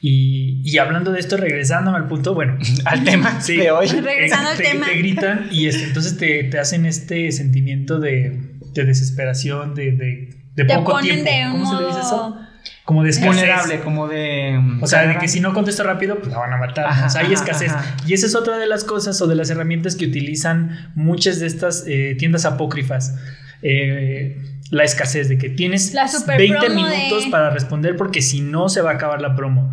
Y, 0.00 0.62
y, 0.64 0.78
hablando 0.78 1.12
de 1.12 1.20
esto, 1.20 1.36
regresándome 1.36 1.96
al 1.96 2.08
punto, 2.08 2.34
bueno, 2.34 2.58
al 2.84 3.04
tema 3.04 3.38
de 3.46 3.70
hoy. 3.70 3.86
Regresando 3.86 4.50
al 4.50 4.56
tema. 4.58 4.86
Te 4.86 4.98
gritan 4.98 5.48
y 5.52 5.68
este, 5.68 5.84
entonces 5.84 6.18
te, 6.18 6.42
te, 6.42 6.58
hacen 6.58 6.86
este 6.86 7.30
sentimiento 7.30 8.00
de, 8.00 8.58
de 8.74 8.84
desesperación, 8.84 9.76
de, 9.76 9.92
de, 9.92 10.36
de 10.56 10.64
poco 10.74 10.98
tiempo. 10.98 11.30
¿Cómo 11.52 11.70
se 11.70 11.82
le 11.82 11.86
dice 11.86 12.00
eso? 12.00 12.36
Como 12.84 13.04
de 13.04 13.16
Vulnerable, 13.24 13.80
como 13.80 14.08
de. 14.08 14.60
O 14.80 14.88
sea, 14.88 15.06
de 15.06 15.18
que 15.18 15.28
si 15.28 15.38
no 15.38 15.54
contesto 15.54 15.84
rápido, 15.84 16.18
pues 16.18 16.32
la 16.32 16.38
van 16.38 16.52
a 16.52 16.56
matar. 16.56 17.06
o 17.06 17.10
sea, 17.10 17.20
hay 17.20 17.32
escasez. 17.32 17.72
Y 18.08 18.12
esa 18.12 18.26
es 18.26 18.34
otra 18.34 18.58
de 18.58 18.66
las 18.66 18.82
cosas 18.82 19.22
o 19.22 19.28
de 19.28 19.36
las 19.36 19.50
herramientas 19.50 19.94
que 19.94 20.06
utilizan 20.06 20.90
muchas 20.96 21.38
de 21.38 21.46
estas 21.46 21.84
eh, 21.86 22.16
tiendas 22.18 22.44
apócrifas 22.44 23.14
eh, 23.62 24.42
la 24.70 24.84
escasez 24.84 25.28
de 25.28 25.38
que 25.38 25.48
tienes 25.48 25.94
20 26.26 26.70
minutos 26.70 27.26
para 27.30 27.50
responder 27.50 27.96
porque 27.96 28.22
si 28.22 28.40
no 28.40 28.68
se 28.68 28.82
va 28.82 28.90
a 28.92 28.94
acabar 28.94 29.20
la 29.20 29.34
promo. 29.36 29.72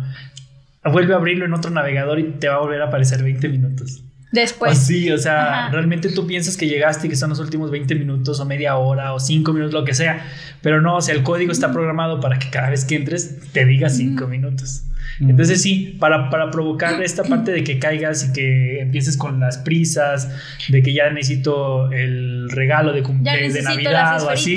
Vuelve 0.84 1.14
a 1.14 1.16
abrirlo 1.16 1.46
en 1.46 1.54
otro 1.54 1.70
navegador 1.70 2.18
y 2.18 2.24
te 2.24 2.48
va 2.48 2.56
a 2.56 2.58
volver 2.58 2.82
a 2.82 2.86
aparecer 2.86 3.22
20 3.22 3.48
minutos. 3.48 4.02
Después. 4.34 4.76
Sí, 4.78 5.10
o 5.12 5.18
sea, 5.18 5.68
realmente 5.70 6.10
tú 6.10 6.26
piensas 6.26 6.56
que 6.56 6.66
llegaste 6.66 7.06
y 7.06 7.10
que 7.10 7.14
son 7.14 7.30
los 7.30 7.38
últimos 7.38 7.70
20 7.70 7.94
minutos 7.94 8.40
o 8.40 8.44
media 8.44 8.76
hora 8.76 9.14
o 9.14 9.20
5 9.20 9.52
minutos, 9.52 9.72
lo 9.72 9.84
que 9.84 9.94
sea. 9.94 10.26
Pero 10.60 10.80
no, 10.80 10.96
o 10.96 11.00
sea, 11.00 11.14
el 11.14 11.22
código 11.22 11.52
está 11.52 11.72
programado 11.72 12.18
para 12.18 12.40
que 12.40 12.50
cada 12.50 12.68
vez 12.68 12.84
que 12.84 12.96
entres 12.96 13.52
te 13.52 13.64
diga 13.64 13.88
5 13.88 14.26
minutos. 14.26 14.82
Entonces 15.20 15.62
sí, 15.62 15.96
para, 16.00 16.30
para, 16.30 16.50
provocar 16.50 17.00
esta 17.00 17.22
parte 17.28 17.52
de 17.52 17.62
que 17.62 17.78
caigas 17.78 18.28
y 18.28 18.32
que 18.32 18.80
empieces 18.80 19.16
con 19.16 19.38
las 19.38 19.58
prisas, 19.58 20.28
de 20.68 20.82
que 20.82 20.92
ya 20.92 21.08
necesito 21.10 21.92
el 21.92 22.50
regalo 22.50 22.92
de, 22.92 23.02
de 23.02 23.62
Navidad 23.62 24.20
o 24.24 24.30
así. 24.30 24.56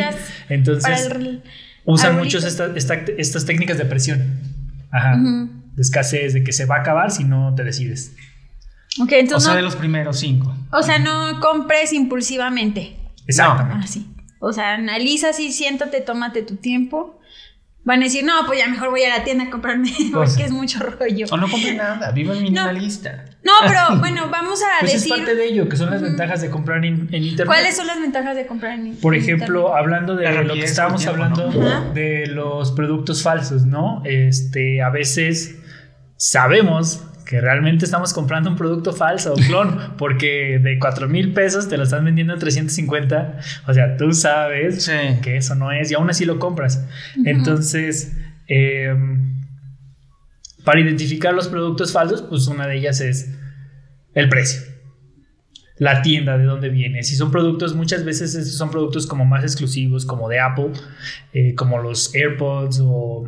Entonces 0.50 1.08
usan 1.86 2.18
muchos 2.18 2.44
estas 2.44 3.46
técnicas 3.46 3.78
de 3.78 3.86
presión. 3.86 4.40
Ajá. 4.90 5.18
De 5.18 5.82
escasez, 5.84 6.34
de 6.34 6.44
que 6.44 6.52
se 6.52 6.66
va 6.66 6.78
a 6.78 6.80
acabar 6.80 7.12
si 7.12 7.26
no 7.26 7.54
te 7.54 7.64
decides. 7.64 8.16
Okay, 9.00 9.20
entonces 9.20 9.48
o 9.48 9.52
sea, 9.52 9.56
de 9.56 9.62
los 9.62 9.76
primeros 9.76 10.20
cinco. 10.20 10.56
O 10.72 10.84
sea, 10.84 11.00
no 11.00 11.40
compres 11.40 11.94
impulsivamente. 11.94 12.98
Exactamente. 13.28 13.86
Así. 13.86 14.08
O 14.40 14.54
sea, 14.54 14.76
analiza 14.76 15.30
y 15.40 15.52
siéntate, 15.52 16.02
tómate 16.02 16.42
tu 16.42 16.56
tiempo 16.56 17.18
van 17.88 18.02
a 18.02 18.04
decir, 18.04 18.26
no, 18.26 18.34
pues 18.46 18.60
ya 18.60 18.68
mejor 18.68 18.90
voy 18.90 19.04
a 19.04 19.18
la 19.18 19.24
tienda 19.24 19.46
a 19.46 19.50
comprarme 19.50 19.90
pues 20.12 20.32
porque 20.32 20.44
es 20.44 20.52
mucho 20.52 20.80
rollo. 20.80 21.26
O 21.32 21.38
no 21.38 21.50
compre 21.50 21.74
nada, 21.74 22.12
viva 22.12 22.34
minimalista. 22.36 23.24
No, 23.46 23.62
no, 23.62 23.68
pero 23.68 24.00
bueno, 24.00 24.28
vamos 24.30 24.62
a 24.62 24.66
pues 24.82 24.92
decir. 24.92 25.14
Es 25.14 25.18
parte 25.20 25.36
de 25.36 25.46
ello, 25.46 25.70
que 25.70 25.78
son 25.78 25.90
las 25.90 26.02
ventajas 26.02 26.42
de 26.42 26.50
comprar 26.50 26.84
en, 26.84 27.08
internet. 27.14 27.46
¿Cuáles 27.46 27.78
son 27.78 27.88
las 27.88 28.02
ventajas 28.02 28.36
de 28.36 28.46
comprar 28.46 28.74
en 28.74 28.80
internet? 28.80 29.02
Por 29.02 29.16
ejemplo, 29.16 29.74
hablando 29.74 30.18
de 30.18 30.44
lo 30.44 30.54
que 30.54 30.66
estábamos 30.66 31.08
hablando 31.08 31.50
de 31.94 32.28
los 32.28 32.74
productos 32.74 33.24
falsos, 33.24 33.66
¿no? 33.66 34.02
Este, 34.04 34.82
a 34.82 34.90
veces 34.90 35.58
sabemos 36.18 37.04
que 37.28 37.42
realmente 37.42 37.84
estamos 37.84 38.14
comprando 38.14 38.50
un 38.50 38.56
producto 38.56 38.94
falso 38.94 39.34
o 39.34 39.36
clon, 39.36 39.96
porque 39.98 40.60
de 40.64 40.80
4 40.80 41.10
mil 41.10 41.34
pesos 41.34 41.68
te 41.68 41.76
lo 41.78 41.84
están 41.84 42.06
vendiendo 42.06 42.34
en 42.34 42.40
350. 42.40 43.40
O 43.68 43.74
sea, 43.74 43.98
tú 43.98 44.14
sabes 44.14 44.90
que 45.22 45.36
eso 45.36 45.56
no 45.56 45.72
es 45.72 45.92
y 45.92 45.96
aún 45.96 46.10
así 46.10 46.26
lo 46.26 46.40
compras. 46.40 46.88
Entonces, 47.26 48.18
em, 48.48 49.44
para 50.64 50.80
identificar 50.80 51.34
los 51.34 51.50
productos 51.50 51.92
falsos, 51.92 52.22
pues 52.22 52.48
una 52.48 52.66
de 52.66 52.78
ellas 52.78 53.02
es 53.02 53.36
el 54.14 54.30
precio. 54.30 54.62
La 55.78 56.02
tienda 56.02 56.38
de 56.38 56.46
dónde 56.46 56.70
viene. 56.70 57.04
Si 57.04 57.16
son 57.16 57.30
productos, 57.30 57.76
muchas 57.76 58.06
veces 58.06 58.36
estos 58.36 58.58
son 58.58 58.72
productos 58.72 59.06
como 59.06 59.26
más 59.26 59.44
exclusivos, 59.44 60.06
como 60.06 60.30
de 60.30 60.40
Apple, 60.40 60.72
eh, 61.34 61.56
como 61.56 61.80
los 61.80 62.16
AirPods 62.16 62.80
o 62.82 63.28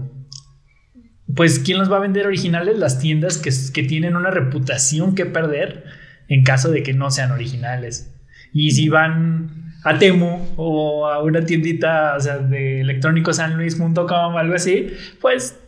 pues 1.36 1.60
¿quién 1.60 1.78
los 1.78 1.92
va 1.92 1.98
a 1.98 2.02
vender 2.02 2.26
originales? 2.26 2.78
Las 2.78 3.00
tiendas 3.00 3.38
que, 3.38 3.52
que, 3.74 3.88
tienen 3.88 4.16
una 4.16 4.32
reputación 4.32 5.16
que 5.16 5.26
perder 5.26 5.84
en 6.28 6.44
caso 6.44 6.72
de 6.72 6.84
que 6.84 6.94
no 6.94 7.12
sean 7.12 7.32
originales. 7.32 8.14
Y 8.54 8.72
si 8.72 8.90
van 8.90 9.74
a 9.84 9.98
Temu 9.98 10.46
o 10.58 11.08
a 11.08 11.24
una 11.24 11.46
tiendita 11.46 12.16
o 12.16 12.20
sea, 12.20 12.38
de 12.40 12.82
electrónicosanluis.com 12.82 14.36
o 14.36 14.38
algo 14.38 14.56
así, 14.56 14.88
pues 15.22 15.60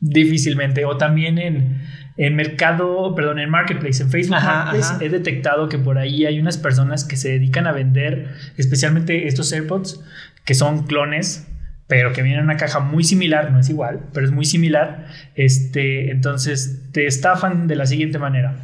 difícilmente. 0.00 0.84
O 0.84 0.96
también 0.96 1.38
en, 1.38 1.82
en 2.16 2.36
mercado, 2.36 3.14
perdón, 3.14 3.38
en 3.38 3.50
Marketplace, 3.50 4.02
en 4.02 4.10
Facebook 4.10 4.36
Marketplace, 4.40 5.04
he 5.04 5.08
detectado 5.08 5.68
que 5.68 5.78
por 5.78 5.98
ahí 5.98 6.26
hay 6.26 6.38
unas 6.38 6.58
personas 6.58 7.04
que 7.04 7.16
se 7.16 7.30
dedican 7.30 7.66
a 7.66 7.72
vender 7.72 8.34
especialmente 8.56 9.26
estos 9.26 9.52
AirPods, 9.52 10.02
que 10.44 10.54
son 10.54 10.86
clones 10.86 11.48
pero 11.86 12.12
que 12.12 12.22
viene 12.22 12.38
en 12.38 12.44
una 12.44 12.56
caja 12.56 12.80
muy 12.80 13.04
similar, 13.04 13.52
no 13.52 13.60
es 13.60 13.68
igual, 13.68 14.00
pero 14.12 14.26
es 14.26 14.32
muy 14.32 14.44
similar. 14.44 15.06
Este, 15.34 16.10
entonces 16.10 16.90
te 16.92 17.06
estafan 17.06 17.66
de 17.66 17.76
la 17.76 17.86
siguiente 17.86 18.18
manera. 18.18 18.56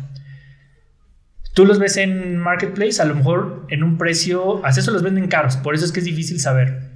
Tú 1.55 1.67
los 1.67 1.79
ves 1.79 1.97
en 1.97 2.39
Marketplace, 2.39 3.03
a 3.03 3.05
lo 3.05 3.15
mejor 3.15 3.67
en 3.71 3.83
un 3.83 3.99
precio, 3.99 4.65
a 4.65 4.71
eso 4.71 4.91
los 4.93 5.03
venden 5.03 5.29
caros, 5.29 5.57
por 5.57 5.75
eso 5.75 5.85
es 5.85 5.93
que 5.93 6.01
es 6.01 6.07
difícil 6.07 6.41
saber. 6.41 6.91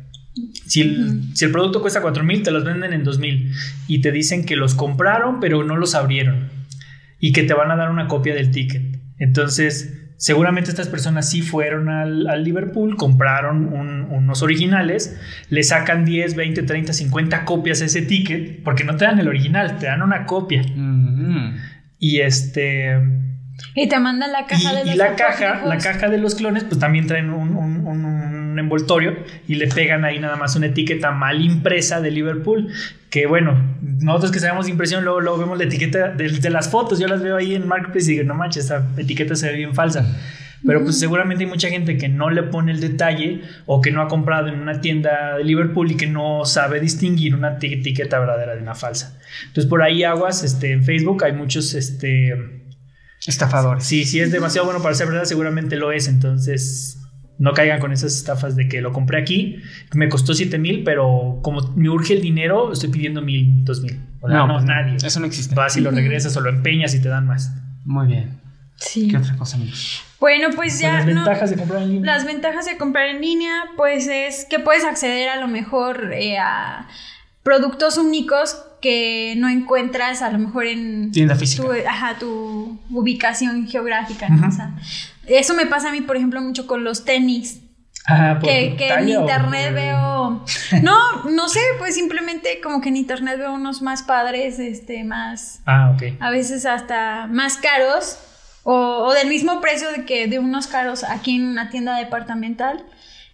Si 0.67 0.81
el, 0.81 1.23
si 1.35 1.45
el 1.45 1.53
producto 1.53 1.81
cuesta 1.81 2.01
4 2.01 2.25
mil, 2.25 2.43
te 2.43 2.51
los 2.51 2.65
venden 2.65 2.93
en 2.93 3.05
2 3.05 3.19
mil 3.19 3.53
y 3.87 4.01
te 4.01 4.11
dicen 4.11 4.45
que 4.45 4.57
los 4.57 4.75
compraron, 4.75 5.41
pero 5.41 5.63
no 5.65 5.77
los 5.77 5.95
abrieron 5.95 6.49
y 7.21 7.33
que 7.33 7.43
te 7.43 7.55
van 7.55 7.71
a 7.71 7.77
dar 7.77 7.91
una 7.91 8.09
copia 8.09 8.35
del 8.35 8.51
ticket. 8.51 9.01
Entonces, 9.19 10.04
Seguramente 10.16 10.70
estas 10.70 10.88
personas 10.88 11.29
sí 11.29 11.42
fueron 11.42 11.88
al, 11.88 12.44
Liverpool, 12.44 12.96
compraron 12.96 13.66
unos 14.11 14.42
originales, 14.42 15.18
le 15.50 15.62
sacan 15.62 16.05
10, 16.05 16.35
20, 16.35 16.62
30, 16.62 16.92
50 16.92 17.44
copias 17.44 17.83
a 17.83 17.87
ese 17.87 18.03
ticket, 18.03 18.62
porque 18.62 18.85
no 18.85 18.96
te 18.96 19.05
dan 19.05 19.18
el 19.18 19.29
original, 19.29 19.79
te 19.79 19.87
dan 19.87 20.03
una 20.03 20.27
copia. 20.27 20.62
Mm-hmm. 20.62 21.57
Y 21.98 22.20
este... 22.20 22.98
Y 23.74 23.88
te 23.88 23.98
mandan 23.98 24.33
la 24.33 24.46
caja 24.46 24.74
de 24.74 24.85
los 24.85 24.94
Y 24.94 24.98
la 24.98 25.14
caja, 25.14 25.64
la 25.64 25.79
caja 25.79 26.09
de 26.09 26.18
los 26.18 26.35
clones, 26.35 26.64
pues 26.64 26.79
también 26.79 27.07
traen 27.07 27.31
un, 27.31 27.57
un 27.57 28.43
envoltorio 28.59 29.17
y 29.47 29.55
le 29.55 29.69
pegan 29.69 30.05
ahí 30.05 30.19
nada 30.19 30.37
más 30.37 30.57
una 30.57 30.67
etiqueta 30.67 31.11
mal 31.11 31.40
impresa 31.40 32.01
de 32.01 32.11
Liverpool. 32.11 32.69
Que 33.11 33.27
bueno, 33.27 33.77
nosotros 33.81 34.33
que 34.33 34.40
sabemos 34.40 34.67
de 34.67 34.73
impresión, 34.73 35.05
luego, 35.05 35.21
luego 35.21 35.38
vemos 35.38 35.59
la 35.59 35.64
etiqueta 35.64 36.09
de, 36.09 36.29
de, 36.29 36.51
las 36.51 36.71
fotos. 36.71 36.99
Yo 36.99 37.07
las 37.07 37.23
veo 37.23 37.37
ahí 37.37 37.55
en 37.55 37.67
Marketplace 37.67 38.11
y 38.11 38.14
digo, 38.14 38.25
no 38.25 38.35
manches, 38.35 38.64
esta 38.64 38.87
etiqueta 38.97 39.37
se 39.37 39.49
ve 39.49 39.57
bien 39.57 39.75
falsa. 39.75 40.05
Pero 40.67 40.83
pues 40.83 40.99
seguramente 40.99 41.45
hay 41.45 41.51
mucha 41.51 41.69
gente 41.69 41.99
que 41.99 42.09
no 42.09 42.31
le 42.31 42.43
pone 42.43 42.73
el 42.73 42.81
detalle 42.81 43.43
o 43.67 43.83
que 43.83 43.90
no 43.90 44.01
ha 44.01 44.09
comprado 44.09 44.49
en 44.49 44.59
una 44.61 44.81
tienda 44.81 45.37
de 45.37 45.45
Liverpool 45.45 45.90
y 45.90 45.97
que 45.97 46.07
no 46.07 46.45
sabe 46.47 46.81
distinguir 46.81 47.35
una 47.35 47.59
etiqueta 47.61 48.19
verdadera 48.19 48.55
de 48.55 48.62
una 48.62 48.75
falsa. 48.75 49.19
Entonces 49.47 49.69
por 49.69 49.83
ahí 49.83 50.05
aguas, 50.05 50.43
este, 50.43 50.73
en 50.73 50.85
Facebook 50.85 51.23
hay 51.25 51.33
muchos, 51.33 51.75
este... 51.75 52.62
Estafadores. 53.27 53.85
Sí, 53.85 54.05
si 54.05 54.21
es 54.21 54.33
demasiado 54.33 54.67
bueno 54.67 54.83
para 54.83 54.95
ser 54.95 55.07
verdad, 55.07 55.25
seguramente 55.25 55.77
lo 55.77 55.93
es. 55.93 56.09
Entonces 56.09 56.99
no 57.38 57.53
caigan 57.53 57.81
con 57.81 57.92
esas 57.92 58.14
estafas 58.14 58.57
de 58.57 58.68
que 58.68 58.81
lo 58.81 58.92
compré 58.92 59.20
aquí, 59.20 59.61
me 59.92 60.09
costó 60.09 60.35
7 60.35 60.59
mil, 60.59 60.85
pero 60.85 61.40
como 61.42 61.73
me 61.77 61.88
urge 61.88 62.14
el 62.14 62.23
dinero, 62.23 62.73
estoy 62.73 62.90
pidiendo 62.90 63.23
mil, 63.23 63.64
dos 63.64 63.81
mil. 63.81 64.01
No, 64.23 64.47
no, 64.47 64.55
pues 64.55 64.64
nadie. 64.64 64.97
Eso 65.05 65.20
no 65.20 65.27
existe. 65.27 65.55
Vas 65.55 65.77
y 65.77 65.81
lo 65.81 65.90
regresas 65.90 66.37
o 66.37 66.40
lo 66.40 66.49
empeñas 66.49 66.94
y 66.94 67.03
te 67.03 67.09
dan 67.09 67.27
más. 67.27 67.53
Muy 67.85 68.07
bien. 68.07 68.40
Sí. 68.77 69.09
¿Qué 69.09 69.16
otra 69.16 69.37
cosa, 69.37 69.59
Bueno, 70.18 70.49
pues 70.55 70.81
ya. 70.81 70.94
Las 70.94 71.07
ventajas 71.07 71.51
de 71.51 71.57
comprar 71.57 71.83
en 71.83 71.88
línea. 71.90 72.14
Las 72.14 72.27
ventajas 72.27 72.66
de 72.66 72.77
comprar 72.77 73.09
en 73.09 73.20
línea, 73.20 73.53
pues 73.77 74.09
es 74.09 74.47
que 74.49 74.59
puedes 74.59 74.85
acceder 74.85 75.29
a 75.29 75.40
lo 75.40 75.49
mejor 75.49 76.12
eh, 76.12 76.38
a 76.38 76.88
productos 77.42 77.99
únicos 77.99 78.57
que 78.81 79.35
no 79.37 79.49
encuentras 79.49 80.23
a 80.23 80.31
lo 80.31 80.38
mejor 80.38 80.66
en 80.66 81.12
tienda 81.12 81.37
física. 81.37 81.62
Tu, 81.62 81.73
ajá, 81.88 82.18
tu 82.18 82.81
ubicación 82.90 83.66
geográfica. 83.66 84.29
¿no? 84.29 84.49
o 84.49 84.51
sea, 84.51 84.75
eso 85.27 85.55
me 85.55 85.67
pasa 85.67 85.89
a 85.89 85.93
mí, 85.93 86.01
por 86.01 86.17
ejemplo, 86.17 86.41
mucho 86.41 86.67
con 86.67 86.85
los 86.85 87.05
tenis. 87.05 87.61
Ah, 88.07 88.39
que, 88.43 88.77
que 88.77 88.89
en 88.89 89.09
internet 89.09 89.73
veo. 89.73 90.45
No, 90.83 91.25
no 91.25 91.49
sé, 91.49 91.61
pues 91.79 91.95
simplemente 91.95 92.61
como 92.63 92.81
que 92.81 92.89
en 92.91 92.97
internet 92.97 93.39
veo 93.39 93.55
unos 93.55 93.83
más 93.83 94.03
padres, 94.03 94.59
este, 94.59 95.05
más. 95.05 95.61
Ah, 95.65 95.93
ok. 95.95 96.21
A 96.21 96.31
veces 96.31 96.67
hasta 96.67 97.27
más 97.29 97.57
caros 97.57 98.19
o, 98.63 99.13
del 99.13 99.29
mismo 99.29 99.61
precio 99.61 99.91
de 99.91 100.05
que 100.05 100.27
de 100.27 100.39
unos 100.39 100.67
caros 100.67 101.05
aquí 101.05 101.37
en 101.37 101.47
una 101.47 101.71
tienda 101.71 101.97
departamental. 101.97 102.85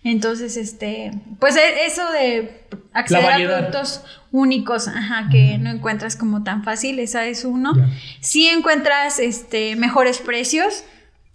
Entonces, 0.02 0.56
este, 0.56 1.12
pues 1.38 1.56
e, 1.56 1.86
eso 1.86 2.10
de 2.12 2.66
acceder 2.92 3.32
a 3.32 3.36
productos 3.36 4.02
únicos, 4.32 4.88
ajá, 4.88 5.28
que 5.30 5.58
no 5.58 5.70
encuentras 5.70 6.16
como 6.16 6.42
tan 6.42 6.64
fácil, 6.64 6.98
esa 7.00 7.26
es 7.26 7.44
uno. 7.44 7.72
Si 8.20 8.46
encuentras 8.46 9.18
este 9.18 9.76
mejores 9.76 10.18
precios, 10.18 10.84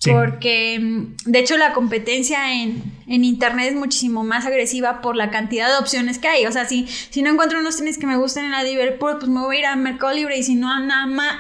porque, 0.04 0.80
mm, 0.80 1.16
de 1.26 1.40
hecho, 1.40 1.58
la 1.58 1.74
competencia 1.74 2.54
en, 2.54 2.96
Internet 3.08 3.70
es 3.70 3.76
muchísimo 3.76 4.24
más 4.24 4.46
agresiva 4.46 5.02
por 5.02 5.16
la 5.16 5.30
cantidad 5.30 5.68
de 5.68 5.78
opciones 5.78 6.18
que 6.18 6.28
hay. 6.28 6.46
O 6.48 6.52
sea, 6.52 6.66
si, 6.66 6.88
si 6.88 7.22
no 7.22 7.30
encuentro 7.30 7.60
unos 7.60 7.78
tenis 7.78 8.00
que 8.00 8.08
me 8.08 8.18
gusten 8.18 8.46
en 8.46 8.52
la 8.52 8.64
Liverpool, 8.64 9.18
pues 9.20 9.30
me 9.30 9.42
voy 9.42 9.58
a 9.58 9.60
ir 9.60 9.66
a 9.68 9.76
Mercado 9.76 10.14
Libre 10.14 10.38
y 10.38 10.44
si 10.44 10.56
no, 10.56 10.72
a, 10.72 10.80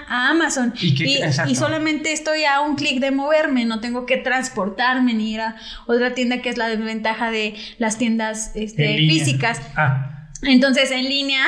a 0.08 0.30
Amazon. 0.30 0.74
Y, 0.80 1.22
y, 1.48 1.56
solamente 1.56 2.14
estoy 2.14 2.46
a 2.46 2.62
un 2.62 2.76
clic 2.76 3.00
de 3.00 3.10
moverme, 3.12 3.66
no 3.66 3.80
tengo 3.80 4.06
que 4.06 4.18
transportarme 4.18 5.14
ni 5.16 5.34
ir 5.34 5.42
a 5.42 5.56
otra 5.88 6.14
tienda, 6.14 6.42
que 6.42 6.50
es 6.50 6.58
la 6.58 6.68
desventaja 6.68 7.32
de 7.32 7.56
las 7.80 7.98
tiendas 7.98 8.52
este, 8.56 8.98
físicas. 8.98 9.60
Ah. 9.76 10.30
Entonces, 10.44 10.92
en 10.92 11.06
línea 11.06 11.46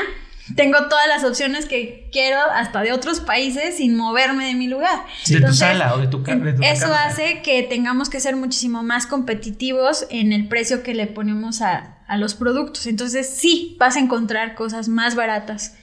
tengo 0.55 0.77
todas 0.89 1.07
las 1.07 1.23
opciones 1.23 1.65
que 1.65 2.07
quiero 2.11 2.39
hasta 2.53 2.81
de 2.81 2.91
otros 2.91 3.19
países 3.19 3.77
sin 3.77 3.95
moverme 3.95 4.45
de 4.45 4.53
mi 4.53 4.67
lugar. 4.67 5.05
de 5.27 5.41
tu 5.41 5.53
sala 5.53 5.95
o 5.95 5.99
de 5.99 6.07
tu, 6.07 6.23
casa. 6.23 6.41
Eso 6.61 6.93
hace 6.93 7.41
que 7.43 7.63
tengamos 7.63 8.09
que 8.09 8.19
ser 8.19 8.35
muchísimo 8.35 8.83
más 8.83 9.07
competitivos 9.07 10.05
en 10.09 10.31
el 10.33 10.47
precio 10.47 10.83
que 10.83 10.93
le 10.93 11.07
ponemos 11.07 11.61
a, 11.61 11.93
los 12.17 12.35
productos. 12.35 12.87
Entonces 12.87 13.29
sí, 13.29 13.75
vas 13.79 13.97
a 13.97 13.99
encontrar 13.99 14.55
cosas 14.55 14.87
más 14.87 15.15
baratas 15.15 15.77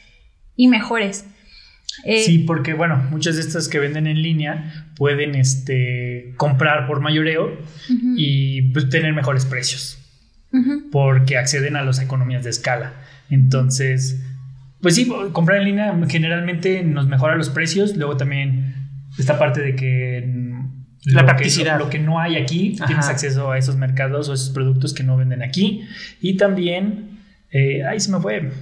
y 0.57 0.68
mejores. 0.68 1.27
Eh, 2.05 2.22
sí, 2.24 2.38
porque 2.38 2.72
bueno, 2.72 2.96
muchas 3.11 3.37
de 3.37 3.42
estas 3.42 3.68
que 3.68 3.79
venden 3.79 4.07
en 4.07 4.22
línea 4.22 4.88
pueden 4.96 5.35
este, 5.35 6.33
comprar 6.37 6.87
por 6.87 7.00
mayoreo 7.00 7.59
y 8.16 8.62
pues, 8.72 8.88
tener 8.88 9.12
mejores 9.12 9.44
precios. 9.44 9.98
Porque 10.92 11.37
acceden 11.37 11.74
a 11.77 11.83
las 11.83 12.00
economías 12.00 12.44
de 12.44 12.50
escala. 12.50 12.94
Entonces, 13.29 14.20
pues 14.85 14.97
sí, 14.97 15.11
comprar 15.33 15.61
en 15.61 15.64
línea 15.64 15.99
generalmente 16.11 16.83
nos 16.83 17.09
mejora 17.09 17.37
los 17.37 17.49
precios. 17.49 17.97
Luego 17.97 18.18
también 18.18 18.75
esta 19.18 19.38
parte 19.38 19.62
de 19.62 19.75
que 19.75 20.29
la 21.07 21.25
practicidad. 21.25 21.79
lo, 21.79 21.88
que 21.88 21.99
no 21.99 22.20
hay 22.20 22.37
aquí, 22.37 22.77
tienes 22.87 23.09
acceso 23.09 23.51
a 23.51 23.57
esos 23.57 23.77
mercados 23.77 24.29
o 24.29 24.35
esos 24.35 24.51
productos 24.51 24.92
que 24.92 25.03
no 25.03 25.16
venden 25.16 25.42
aquí. 25.42 25.88
Y 26.20 26.37
también, 26.37 27.18
eh, 27.51 27.83
ahí 27.87 27.99
se 27.99 28.12
me 28.12 28.20
fue. 28.20 28.53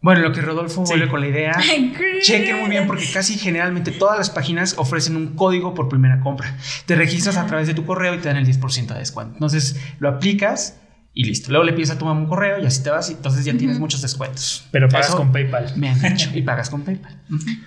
Bueno, 0.00 0.22
lo 0.22 0.32
que 0.32 0.40
Rodolfo 0.40 0.80
vuelve 0.84 1.08
con 1.08 1.20
la 1.20 1.28
idea, 1.28 1.52
chequen 2.22 2.60
muy 2.60 2.70
bien 2.70 2.86
porque 2.86 3.04
casi 3.12 3.36
generalmente 3.36 3.90
todas 3.90 4.16
las 4.16 4.30
páginas 4.30 4.76
ofrecen 4.78 5.14
un 5.14 5.36
código 5.36 5.74
por 5.74 5.90
primera 5.90 6.20
compra. 6.20 6.56
Te 6.86 6.96
registras 6.96 7.36
a 7.36 7.46
través 7.46 7.66
de 7.66 7.74
tu 7.74 7.84
correo 7.84 8.14
y 8.14 8.18
te 8.18 8.28
dan 8.28 8.38
el 8.38 8.46
10% 8.46 8.86
de 8.86 8.98
descuento. 8.98 9.34
Entonces 9.34 9.78
lo 9.98 10.08
aplicas 10.08 10.80
y 11.16 11.24
listo. 11.24 11.50
Luego 11.50 11.64
le 11.64 11.72
pides 11.72 11.90
a 11.90 11.98
tu 11.98 12.04
mamá 12.04 12.20
un 12.20 12.26
correo 12.26 12.58
y 12.58 12.66
así 12.66 12.82
te 12.82 12.90
vas 12.90 13.08
y 13.08 13.12
entonces 13.12 13.44
ya 13.44 13.56
tienes 13.56 13.78
muchos 13.78 14.02
descuentos. 14.02 14.66
Pero 14.72 14.88
pagas 14.88 15.14
con 15.14 15.30
PayPal. 15.30 15.72
Me 15.76 15.88
han 15.88 16.00
dicho. 16.02 16.30
y 16.34 16.42
pagas 16.42 16.70
con 16.70 16.82
PayPal. 16.82 17.16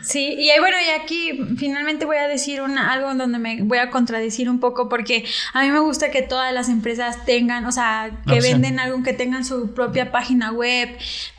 Sí, 0.02 0.36
y 0.38 0.60
bueno, 0.60 0.76
y 0.86 1.02
aquí 1.02 1.56
finalmente 1.58 2.06
voy 2.06 2.18
a 2.18 2.28
decir 2.28 2.62
una, 2.62 2.92
algo 2.92 3.14
donde 3.16 3.40
me 3.40 3.64
voy 3.64 3.78
a 3.78 3.90
contradecir 3.90 4.50
un 4.50 4.60
poco 4.60 4.90
porque 4.90 5.26
a 5.54 5.62
mí 5.62 5.72
me 5.72 5.80
gusta 5.80 6.12
que 6.12 6.22
todas 6.24 6.54
las 6.54 6.68
empresas 6.68 7.24
tengan, 7.26 7.66
o 7.66 7.72
sea, 7.72 8.12
que 8.28 8.42
venden 8.42 8.82
algo 8.82 9.02
que 9.02 9.14
tengan 9.14 9.46
su 9.46 9.74
propia 9.74 10.12
página 10.12 10.52
web, 10.52 10.90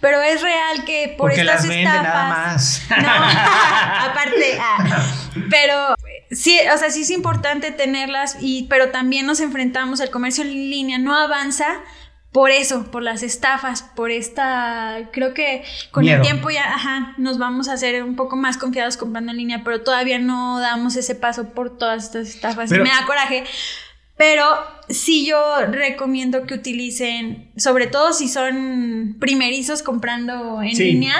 pero 0.00 0.22
es 0.22 0.40
real 0.40 0.84
que 0.86 1.14
por 1.18 1.28
porque 1.28 1.42
estas 1.42 1.56
las 1.56 1.68
venden 1.68 1.84
nada 1.84 2.28
más. 2.28 2.82
No, 2.98 3.08
aparte, 4.10 4.58
ah, 4.58 5.06
pero 5.50 5.94
sí, 6.30 6.58
o 6.74 6.78
sea, 6.78 6.90
sí 6.90 7.02
es 7.02 7.10
importante 7.10 7.70
tenerlas 7.70 8.36
y 8.40 8.64
pero 8.68 8.90
también 8.90 9.26
nos 9.26 9.40
enfrentamos 9.40 10.00
el 10.00 10.10
comercio 10.10 10.44
en 10.44 10.52
línea 10.70 10.98
no 10.98 11.16
avanza 11.16 11.82
por 12.32 12.50
eso, 12.50 12.90
por 12.90 13.02
las 13.02 13.22
estafas, 13.22 13.82
por 13.82 14.10
esta, 14.10 15.08
creo 15.12 15.32
que 15.32 15.64
con 15.90 16.06
el 16.06 16.20
tiempo 16.20 16.50
ya, 16.50 16.74
ajá, 16.74 17.14
nos 17.16 17.38
vamos 17.38 17.68
a 17.68 17.72
hacer 17.72 18.02
un 18.02 18.16
poco 18.16 18.36
más 18.36 18.58
confiados 18.58 18.98
comprando 18.98 19.32
en 19.32 19.38
línea, 19.38 19.62
pero 19.64 19.80
todavía 19.82 20.18
no 20.18 20.60
damos 20.60 20.94
ese 20.96 21.14
paso 21.14 21.54
por 21.54 21.78
todas 21.78 22.04
estas 22.04 22.28
estafas. 22.28 22.70
me 22.70 22.78
da 22.84 23.06
coraje. 23.06 23.44
Pero 24.18 24.44
sí 24.88 25.24
yo 25.24 25.38
recomiendo 25.70 26.44
que 26.44 26.54
utilicen, 26.54 27.50
sobre 27.56 27.86
todo 27.86 28.12
si 28.12 28.28
son 28.28 29.16
primerizos 29.20 29.82
comprando 29.82 30.60
en 30.60 30.76
línea, 30.76 31.14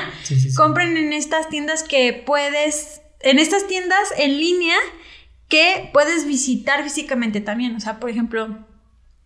compren 0.57 0.97
en 0.97 1.12
estas 1.12 1.49
tiendas 1.49 1.85
que 1.85 2.12
puedes, 2.12 3.01
en 3.21 3.39
estas 3.39 3.67
tiendas 3.67 4.13
en 4.17 4.39
línea 4.39 4.77
que 5.49 5.91
puedes 5.93 6.27
visitar 6.27 6.83
físicamente 6.83 7.41
también. 7.41 7.75
O 7.75 7.81
sea, 7.81 7.99
por 7.99 8.11
ejemplo, 8.11 8.67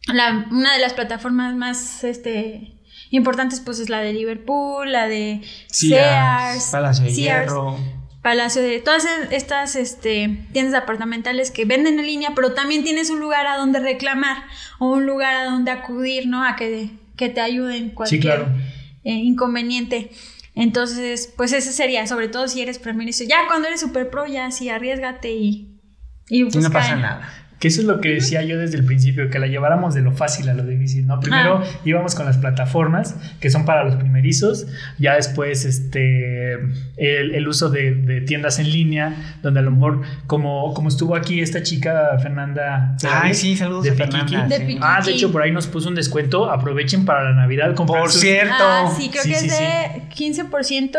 una 0.08 0.74
de 0.74 0.80
las 0.80 0.94
plataformas 0.94 1.54
más 1.54 2.04
este, 2.04 2.74
importantes 3.10 3.60
pues 3.60 3.78
es 3.78 3.88
la 3.88 4.00
de 4.00 4.12
Liverpool, 4.12 4.90
la 4.90 5.06
de 5.06 5.42
Sears, 5.68 6.68
Palacio 6.70 7.04
de 7.04 7.12
Hierro. 7.12 7.78
Palacio 8.22 8.62
de 8.62 8.78
todas 8.78 9.04
estas 9.32 9.74
este, 9.74 10.46
tiendas 10.52 10.80
apartamentales 10.80 11.50
que 11.50 11.64
venden 11.64 11.98
en 11.98 12.06
línea, 12.06 12.30
pero 12.36 12.52
también 12.52 12.84
tienes 12.84 13.10
un 13.10 13.18
lugar 13.18 13.48
a 13.48 13.56
donde 13.56 13.80
reclamar 13.80 14.44
o 14.78 14.90
un 14.90 15.06
lugar 15.06 15.34
a 15.34 15.44
donde 15.46 15.72
acudir, 15.72 16.28
¿no? 16.28 16.44
A 16.44 16.54
que, 16.54 16.90
que 17.16 17.30
te 17.30 17.40
ayuden 17.40 17.90
cualquier 17.90 18.46
eh, 19.02 19.10
inconveniente. 19.10 20.12
Entonces, 20.54 21.32
pues 21.36 21.52
ese 21.52 21.72
sería, 21.72 22.06
sobre 22.06 22.28
todo 22.28 22.48
si 22.48 22.60
eres 22.60 22.78
primerizo. 22.78 23.24
Ya 23.24 23.46
cuando 23.48 23.68
eres 23.68 23.80
super 23.80 24.10
pro, 24.10 24.26
ya 24.26 24.50
sí, 24.50 24.68
arriesgate 24.68 25.32
y, 25.32 25.80
y, 26.28 26.44
no 26.44 26.70
pasa 26.70 26.96
nada. 26.96 27.41
Que 27.62 27.68
eso 27.68 27.80
es 27.80 27.86
lo 27.86 28.00
que 28.00 28.08
decía 28.08 28.42
yo 28.42 28.58
desde 28.58 28.76
el 28.76 28.84
principio, 28.84 29.30
que 29.30 29.38
la 29.38 29.46
lleváramos 29.46 29.94
de 29.94 30.00
lo 30.00 30.10
fácil 30.10 30.48
a 30.48 30.52
lo 30.52 30.64
difícil, 30.64 31.06
¿no? 31.06 31.20
Primero 31.20 31.62
ah. 31.62 31.80
íbamos 31.84 32.16
con 32.16 32.26
las 32.26 32.36
plataformas, 32.36 33.14
que 33.38 33.50
son 33.50 33.64
para 33.64 33.84
los 33.84 33.94
primerizos, 33.94 34.66
ya 34.98 35.14
después 35.14 35.64
este, 35.64 36.54
el, 36.96 37.46
uso 37.46 37.70
de, 37.70 38.24
tiendas 38.26 38.58
en 38.58 38.68
línea, 38.68 39.36
donde 39.42 39.60
a 39.60 39.62
lo 39.62 39.70
mejor, 39.70 40.02
como, 40.26 40.74
como 40.74 40.88
estuvo 40.88 41.14
aquí 41.14 41.40
esta 41.40 41.62
chica 41.62 42.18
Fernanda. 42.20 42.96
Ay, 43.08 43.32
sí, 43.32 43.56
saludos 43.56 43.84
de, 43.84 43.92
Fernanda, 43.92 44.48
Ah, 44.80 45.00
de 45.00 45.12
hecho, 45.12 45.30
por 45.30 45.42
ahí 45.42 45.52
nos 45.52 45.68
puso 45.68 45.88
un 45.88 45.94
descuento, 45.94 46.50
aprovechen 46.50 47.04
para 47.04 47.22
la 47.22 47.32
Navidad. 47.32 47.76
Por 47.76 48.10
cierto. 48.10 48.54
Ah, 48.58 48.92
sí, 48.92 49.08
creo 49.08 49.22
que 49.22 49.34
es 49.34 49.42
de 49.42 50.02
15%. 50.16 50.98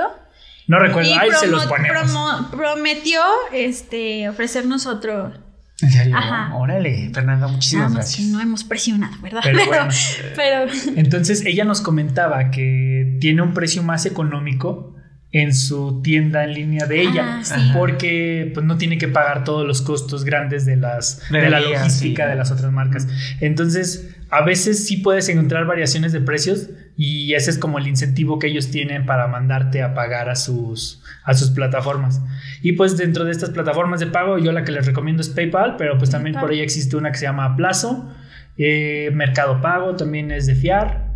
No 0.68 0.80
recuerdo, 0.80 1.14
ahí 1.20 1.30
se 1.38 1.48
los 1.48 1.66
ponemos. 1.66 2.46
prometió 2.52 3.20
este, 3.52 4.30
ofrecernos 4.30 4.86
otro 4.86 5.34
¿En 5.82 5.92
serio? 5.92 6.16
Órale, 6.54 7.10
Fernanda, 7.14 7.48
muchísimas 7.48 7.94
gracias. 7.94 8.28
no 8.28 8.40
hemos 8.40 8.64
presionado, 8.64 9.16
¿verdad? 9.22 9.42
Pero, 10.36 10.72
entonces 10.96 11.46
ella 11.46 11.66
nos 11.66 11.82
comentaba 11.82 12.52
que 12.52 13.18
tiene 13.20 13.42
un 13.42 13.54
precio 13.54 13.84
más 13.84 14.06
económico 14.06 14.96
en 15.34 15.54
su 15.56 16.02
tienda 16.04 16.44
en 16.44 16.54
línea 16.54 16.86
de 16.86 17.02
ella, 17.02 17.42
ah, 17.52 17.74
porque 17.76 18.52
pues 18.54 18.64
no 18.64 18.78
tiene 18.78 19.00
que 19.00 19.08
pagar 19.08 19.44
todos 19.44 19.66
los 19.66 19.82
costos 19.82 20.24
grandes 20.24 20.66
de 20.68 20.76
las 20.76 21.28
de, 21.32 21.50
la 21.50 21.60
logística 21.60 22.28
de 22.28 22.36
las 22.36 22.52
otras 22.52 22.72
marcas. 22.72 23.08
Entonces, 23.42 24.16
a 24.30 24.44
veces 24.44 24.86
sí 24.86 24.98
puedes 24.98 25.28
encontrar 25.30 25.66
variaciones 25.66 26.12
de 26.12 26.22
precios 26.22 26.70
y 26.96 27.34
ese 27.34 27.50
es 27.52 27.58
como 27.58 27.80
el 27.80 27.88
incentivo 27.88 28.40
que 28.40 28.48
ellos 28.48 28.70
tienen 28.70 29.06
para 29.06 29.28
mandarte 29.28 29.82
a 29.82 29.94
pagar 29.94 30.30
a 30.30 30.36
sus 30.36 31.04
a 31.24 31.34
sus 31.34 31.52
plataformas. 31.52 32.22
Y 32.62 32.74
pues 32.74 32.98
dentro 32.98 33.26
de 33.26 33.32
estas 33.32 33.50
plataformas 33.50 34.00
de 34.00 34.08
pago, 34.08 34.38
yo 34.38 34.52
la 34.52 34.64
que 34.64 34.72
les 34.72 34.86
recomiendo 34.86 35.22
es 35.22 35.30
PayPal, 35.30 35.76
pero 35.78 35.98
pues 35.98 36.10
también 36.10 36.36
por 36.40 36.52
ahí 36.52 36.62
existe 36.62 36.96
una 36.96 37.12
que 37.12 37.18
se 37.18 37.26
llama 37.26 37.56
Plazo, 37.56 38.14
eh, 38.58 39.10
Mercado 39.14 39.62
Pago 39.62 39.96
también 39.96 40.32
es 40.32 40.46
de 40.46 40.56
fiar 40.56 41.08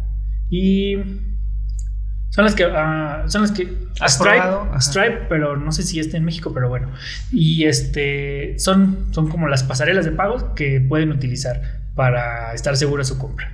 y 0.50 0.98
son 2.38 2.46
las 2.46 2.54
que. 2.54 2.66
Ah, 2.66 3.24
son 3.28 3.42
las 3.42 3.52
que. 3.52 3.64
Stripe, 4.06 4.80
Stripe, 4.80 5.26
pero 5.28 5.58
no 5.58 5.72
sé 5.72 5.82
si 5.84 6.00
está 6.00 6.18
en 6.18 6.26
México, 6.26 6.52
pero 6.54 6.70
bueno. 6.70 6.92
Y 7.32 7.66
este. 7.66 8.60
Son, 8.60 9.08
son 9.12 9.28
como 9.30 9.48
las 9.48 9.64
pasarelas 9.64 10.06
de 10.06 10.12
pagos 10.12 10.44
que 10.56 10.80
pueden 10.80 11.12
utilizar 11.12 11.82
para 11.96 12.54
estar 12.54 12.78
seguro 12.78 13.02
de 13.02 13.06
su 13.06 13.18
compra. 13.18 13.52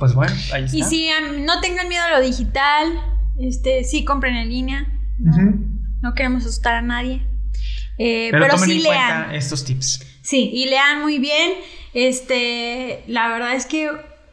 Pues 0.00 0.14
bueno, 0.14 0.34
ahí 0.54 0.64
está. 0.64 0.76
Y 0.76 0.82
si 0.82 1.10
no 1.44 1.60
tengan 1.60 1.86
miedo 1.86 2.02
a 2.02 2.18
lo 2.18 2.24
digital, 2.24 2.88
este, 3.38 3.84
sí 3.84 4.02
compren 4.02 4.34
en 4.34 4.48
línea. 4.48 4.86
No, 6.00 6.14
queremos 6.14 6.42
asustar 6.44 6.74
a 6.74 6.82
nadie. 6.82 7.22
Eh, 7.98 8.30
pero, 8.32 8.56
sí 8.56 8.80
lean. 8.80 9.34
estos 9.34 9.62
tips. 9.62 10.06
Sí, 10.22 10.50
y 10.54 10.64
lean 10.70 11.02
muy 11.02 11.18
bien. 11.18 11.52
Este, 11.92 13.04
la 13.08 13.28
verdad 13.28 13.54
es 13.54 13.66
que 13.66 13.90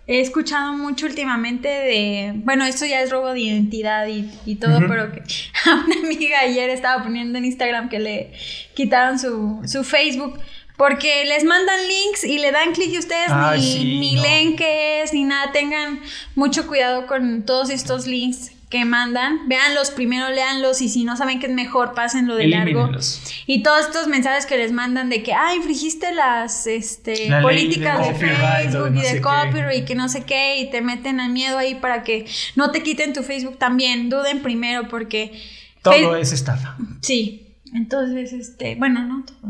he 0.07 0.21
escuchado 0.21 0.71
mucho 0.71 1.05
últimamente 1.05 1.67
de, 1.67 2.31
bueno, 2.45 2.63
esto 2.63 2.85
ya 2.85 3.01
es 3.01 3.09
robo 3.09 3.33
de 3.33 3.41
identidad 3.41 4.07
y, 4.07 4.55
todo, 4.55 4.79
pero 4.87 5.11
que 5.11 5.19
a 5.69 5.83
una 5.85 5.95
amiga 6.01 6.39
ayer 6.39 6.69
estaba 6.69 7.03
poniendo 7.03 7.37
en 7.37 7.43
Instagram 7.43 7.89
que 7.89 7.99
le 7.99 8.31
quitaron 8.73 9.19
su, 9.19 9.61
su 9.65 9.83
Facebook 9.83 10.39
porque 10.77 11.25
les 11.25 11.43
mandan 11.43 11.79
links 11.87 12.23
y 12.23 12.37
le 12.37 12.51
dan 12.51 12.71
clic 12.73 12.93
y 12.93 12.99
ustedes 12.99 13.29
ni, 13.57 13.99
ni 13.99 14.15
leen 14.15 14.55
qué 14.55 15.01
es, 15.01 15.11
ni 15.11 15.23
nada. 15.23 15.51
Tengan 15.51 15.99
mucho 16.35 16.67
cuidado 16.67 17.07
con 17.07 17.43
todos 17.43 17.69
estos 17.71 18.05
links 18.05 18.51
que 18.69 18.83
mandan, 18.83 19.47
véanlos 19.47 19.91
primero, 19.91 20.29
leanlos 20.29 20.81
y 20.81 20.89
si 20.89 21.05
no 21.05 21.15
saben 21.15 21.39
qué 21.39 21.47
es 21.47 21.53
mejor, 21.53 21.93
pásenlo 21.93 22.35
de 22.35 22.47
largo. 22.47 22.89
Y 23.45 23.63
todos 23.63 23.85
estos 23.85 24.07
mensajes 24.07 24.45
que 24.45 24.57
les 24.57 24.73
mandan 24.73 25.09
de 25.09 25.23
que, 25.23 25.33
ah, 25.33 25.55
infringiste 25.55 26.13
las 26.13 26.67
este, 26.67 27.29
políticas 27.41 28.05
de, 28.07 28.13
Facebook 28.13 28.93
y 28.93 29.01
de 29.01 29.21
copyright 29.21 29.83
y 29.83 29.85
que 29.85 29.95
no 29.95 30.09
sé 30.09 30.25
qué, 30.25 30.59
y 30.59 30.69
te 30.69 30.81
meten 30.81 31.21
al 31.21 31.31
miedo 31.31 31.57
ahí 31.57 31.75
para 31.75 32.03
que 32.03 32.25
no 32.55 32.71
te 32.71 32.83
quiten 32.83 33.13
tu 33.13 33.23
Facebook 33.23 33.57
también. 33.57 34.09
Duden 34.09 34.41
primero 34.41 34.89
porque... 34.89 35.41
Todo 35.81 36.17
es 36.17 36.33
estafa. 36.33 36.75
Sí. 37.01 37.55
Entonces, 37.73 38.33
este, 38.33 38.75
bueno, 38.75 39.05
no 39.05 39.23
todo. 39.23 39.49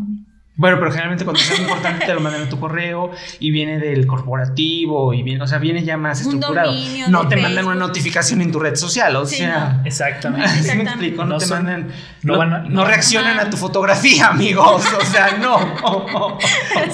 Bueno, 0.57 0.77
pero 0.79 0.89
generalmente 0.89 1.23
cuando 1.23 1.39
es 1.39 1.51
algo 1.51 1.63
importante 1.63 2.03
te 2.07 2.13
lo 2.15 2.19
mandan 2.19 2.41
a 2.41 2.49
tu 2.49 2.59
correo 2.59 3.11
y 3.39 3.51
viene 3.51 3.77
del 3.77 4.07
corporativo 4.07 5.13
y 5.13 5.21
viene, 5.21 5.43
o 5.43 5.45
sea, 5.45 5.59
viene 5.59 5.83
ya 5.83 5.97
más 5.97 6.21
estructurado. 6.21 6.73
No 7.09 7.27
te 7.27 7.37
mandan 7.37 7.65
una 7.65 7.75
notificación 7.75 8.41
en 8.41 8.51
tu 8.51 8.59
red 8.59 8.75
social, 8.75 9.15
o 9.17 9.25
sea. 9.25 9.81
Exactamente. 9.85 10.49
¿Sí 10.63 10.75
me 10.75 10.83
explico? 10.83 11.25
No, 11.25 11.37
te 11.37 11.45
mandan. 11.45 11.89
No, 12.23 12.39
van 12.39 12.73
no, 12.73 12.85
reaccionan 12.85 13.39
a 13.39 13.51
tu 13.51 13.57
fotografía, 13.57 14.29
amigos. 14.29 14.83
O 14.99 15.05
sea, 15.05 15.37
no. 15.37 15.59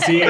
sí. 0.06 0.22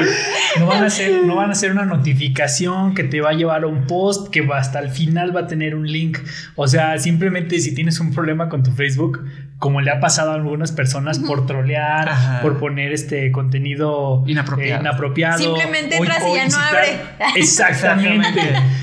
No 0.60 0.66
van, 0.66 0.84
a 0.84 0.86
hacer, 0.86 1.24
no 1.24 1.34
van 1.34 1.48
a 1.50 1.52
hacer 1.52 1.72
una 1.72 1.84
notificación 1.84 2.94
que 2.94 3.02
te 3.02 3.20
va 3.20 3.30
a 3.30 3.32
llevar 3.32 3.64
a 3.64 3.66
un 3.66 3.88
post 3.88 4.30
que 4.30 4.48
hasta 4.54 4.78
el 4.78 4.90
final 4.90 5.34
va 5.34 5.40
a 5.40 5.46
tener 5.48 5.74
un 5.74 5.90
link. 5.90 6.18
O 6.54 6.68
sea, 6.68 6.98
simplemente 6.98 7.58
si 7.58 7.74
tienes 7.74 7.98
un 7.98 8.14
problema 8.14 8.48
con 8.48 8.62
tu 8.62 8.70
Facebook, 8.70 9.24
como 9.58 9.80
le 9.80 9.90
ha 9.90 10.00
pasado 10.00 10.32
a 10.32 10.34
algunas 10.34 10.72
personas 10.72 11.18
por 11.18 11.46
trolear, 11.46 12.42
por 12.42 12.58
poner 12.58 12.92
este 12.92 13.30
contenido 13.32 14.24
inapropiado. 14.26 14.78
Eh, 14.78 14.80
inapropiado 14.80 15.38
Simplemente 15.38 15.96
entras 15.96 16.22
y 16.28 16.34
ya 16.34 16.48
no 16.48 16.58
abre. 16.58 17.00
Exactamente. 17.36 18.40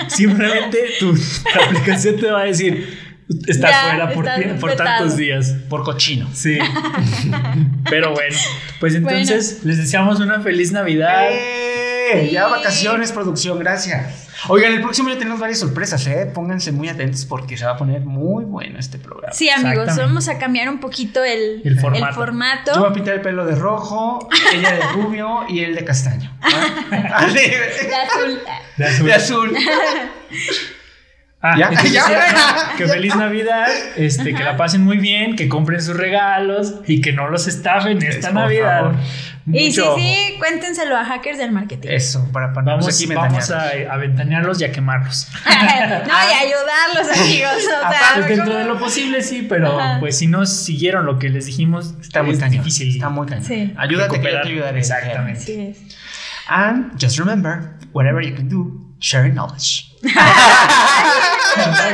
Simplemente 0.07 0.79
tu 0.99 1.13
aplicación 1.65 2.17
te 2.17 2.31
va 2.31 2.41
a 2.41 2.45
decir, 2.45 2.97
estás 3.47 3.75
fuera 4.13 4.57
por, 4.59 4.75
tantos 4.75 5.17
días. 5.17 5.55
Por 5.69 5.83
cochino. 5.83 6.29
Sí. 6.33 6.57
Pero 7.89 8.13
bueno, 8.13 8.37
pues 8.79 8.95
entonces 8.95 9.61
les 9.63 9.77
deseamos 9.77 10.19
una 10.19 10.41
feliz 10.41 10.71
Navidad. 10.71 11.27
¡Eh! 11.29 12.29
Ya 12.31 12.47
vacaciones, 12.47 13.11
producción, 13.11 13.59
gracias. 13.59 14.30
Oigan, 14.47 14.73
el 14.73 14.81
próximo 14.81 15.09
ya 15.09 15.17
tenemos 15.17 15.39
varias 15.39 15.59
sorpresas, 15.59 16.05
¿eh? 16.07 16.29
Pónganse 16.33 16.71
muy 16.71 16.89
atentos 16.89 17.25
porque 17.25 17.57
se 17.57 17.65
va 17.65 17.71
a 17.71 17.77
poner 17.77 18.01
muy 18.01 18.45
bueno 18.45 18.79
este 18.79 18.97
programa. 18.97 19.33
Sí, 19.33 19.49
amigos, 19.49 19.95
vamos 19.95 20.27
a 20.27 20.37
cambiar 20.37 20.69
un 20.69 20.79
poquito 20.79 21.23
el, 21.23 21.61
el, 21.63 21.79
formato. 21.79 22.73
Yo 22.73 22.79
voy 22.81 22.89
a 22.89 22.93
pintar 22.93 23.15
el 23.15 23.21
pelo 23.21 23.45
de 23.45 23.55
rojo, 23.55 24.29
ella 24.53 24.73
de 24.73 24.81
rubio 24.93 25.45
y 25.47 25.61
el 25.61 25.75
de 25.75 25.85
castaño. 25.85 26.35
¿Ah? 26.41 27.27
de 27.33 27.95
azul. 27.95 28.39
De 28.77 28.85
azul. 28.85 29.05
De 29.05 29.13
azul. 29.13 29.57
Ah, 31.43 31.55
¿Ya? 31.57 31.71
¿Ya? 31.85 32.75
que 32.77 32.87
feliz 32.87 33.15
Navidad, 33.15 33.67
este, 33.95 34.35
que 34.35 34.43
la 34.43 34.57
pasen 34.57 34.83
muy 34.83 34.97
bien, 34.97 35.35
que 35.35 35.49
compren 35.49 35.81
sus 35.81 35.97
regalos 35.97 36.75
y 36.85 37.01
que 37.01 37.13
no 37.13 37.29
los 37.29 37.47
estafen 37.47 37.99
esta 38.03 38.31
Navidad. 38.31 38.91
Y 39.47 39.71
sí, 39.71 39.81
sí, 39.95 40.35
cuéntenselo 40.37 40.97
a 40.97 41.03
hackers 41.03 41.37
del 41.37 41.51
marketing. 41.51 41.89
Eso, 41.91 42.27
para, 42.31 42.53
para 42.53 42.73
vamos, 42.73 42.87
aquí 42.87 43.11
vamos 43.11 43.49
a, 43.49 43.69
a, 43.69 43.97
ventanearlos 43.97 44.61
y 44.61 44.65
a 44.65 44.71
quemarlos. 44.71 45.27
no, 45.45 45.51
y 45.53 46.33
ayudarlos, 46.45 47.17
amigos. 47.19 47.51
O 47.55 47.89
sea, 47.89 48.27
dentro 48.27 48.55
de 48.55 48.65
lo 48.65 48.77
posible, 48.77 49.21
sí, 49.23 49.45
pero 49.49 49.79
pues 49.99 50.17
si 50.17 50.27
no 50.27 50.45
siguieron 50.45 51.05
lo 51.05 51.17
que 51.17 51.29
les 51.29 51.45
dijimos, 51.47 51.95
está 52.01 52.23
muy 52.23 52.35
difícil. 52.35 52.89
Está 52.89 53.09
muy 53.09 53.27
cañón. 53.27 53.45
Sí. 53.45 53.73
Ayúdate 53.77 54.21
que 54.21 54.31
yo 54.31 54.41
te 54.41 54.47
ayudaré. 54.47 54.79
Exactamente. 54.79 55.75
And 56.47 56.99
just 56.99 57.17
remember, 57.17 57.77
whatever 57.93 58.21
you 58.21 58.35
can 58.35 58.49
do, 58.49 58.79
share 58.99 59.29
knowledge. 59.29 59.95
Ay, 60.05 61.93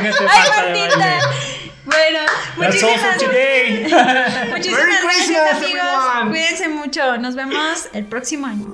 Bueno, 1.88 2.18
muchísimas, 2.58 3.00
muchísimas 4.50 5.02
gracias, 5.02 5.56
amigos. 5.56 6.28
Cuídense 6.28 6.68
mucho. 6.68 7.16
Nos 7.16 7.34
vemos 7.34 7.88
el 7.94 8.04
próximo 8.04 8.46
año. 8.46 8.66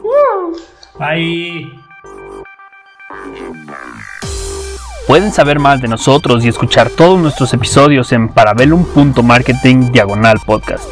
Bye. 0.99 1.71
Pueden 5.07 5.33
saber 5.33 5.61
más 5.61 5.81
de 5.81 5.87
nosotros 5.87 6.45
y 6.45 6.49
escuchar 6.49 6.91
todos 6.91 7.21
nuestros 7.21 7.53
episodios 7.55 8.11
en 8.11 8.31
parabellum.marketing 8.31 9.93
diagonal 9.93 10.41
podcast. 10.45 10.85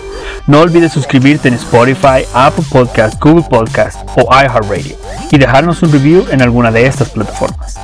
No 0.47 0.61
olvides 0.61 0.93
suscribirte 0.93 1.49
en 1.49 1.55
Spotify, 1.55 2.25
Apple 2.35 2.65
Podcast, 2.71 3.21
Google 3.21 3.47
Podcast 3.51 3.99
o 4.17 4.29
iHeartRadio 4.31 4.97
y 5.31 5.39
dejarnos 5.39 5.83
un 5.83 5.91
review 5.91 6.27
en 6.31 6.41
alguna 6.41 6.71
de 6.71 6.87
estas 6.87 7.11
plataformas. 7.11 7.81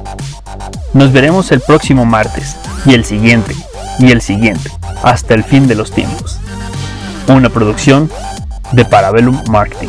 Nos 0.92 1.12
veremos 1.12 1.50
el 1.50 1.60
próximo 1.60 2.04
martes 2.04 2.56
y 2.86 2.94
el 2.94 3.04
siguiente 3.04 3.56
y 3.98 4.10
el 4.10 4.20
siguiente 4.20 4.70
hasta 5.02 5.34
el 5.34 5.44
fin 5.44 5.66
de 5.66 5.74
los 5.74 5.92
tiempos. 5.92 6.38
Una 7.28 7.50
producción 7.50 8.10
de 8.72 8.84
Parabellum 8.84 9.42
Marketing. 9.50 9.88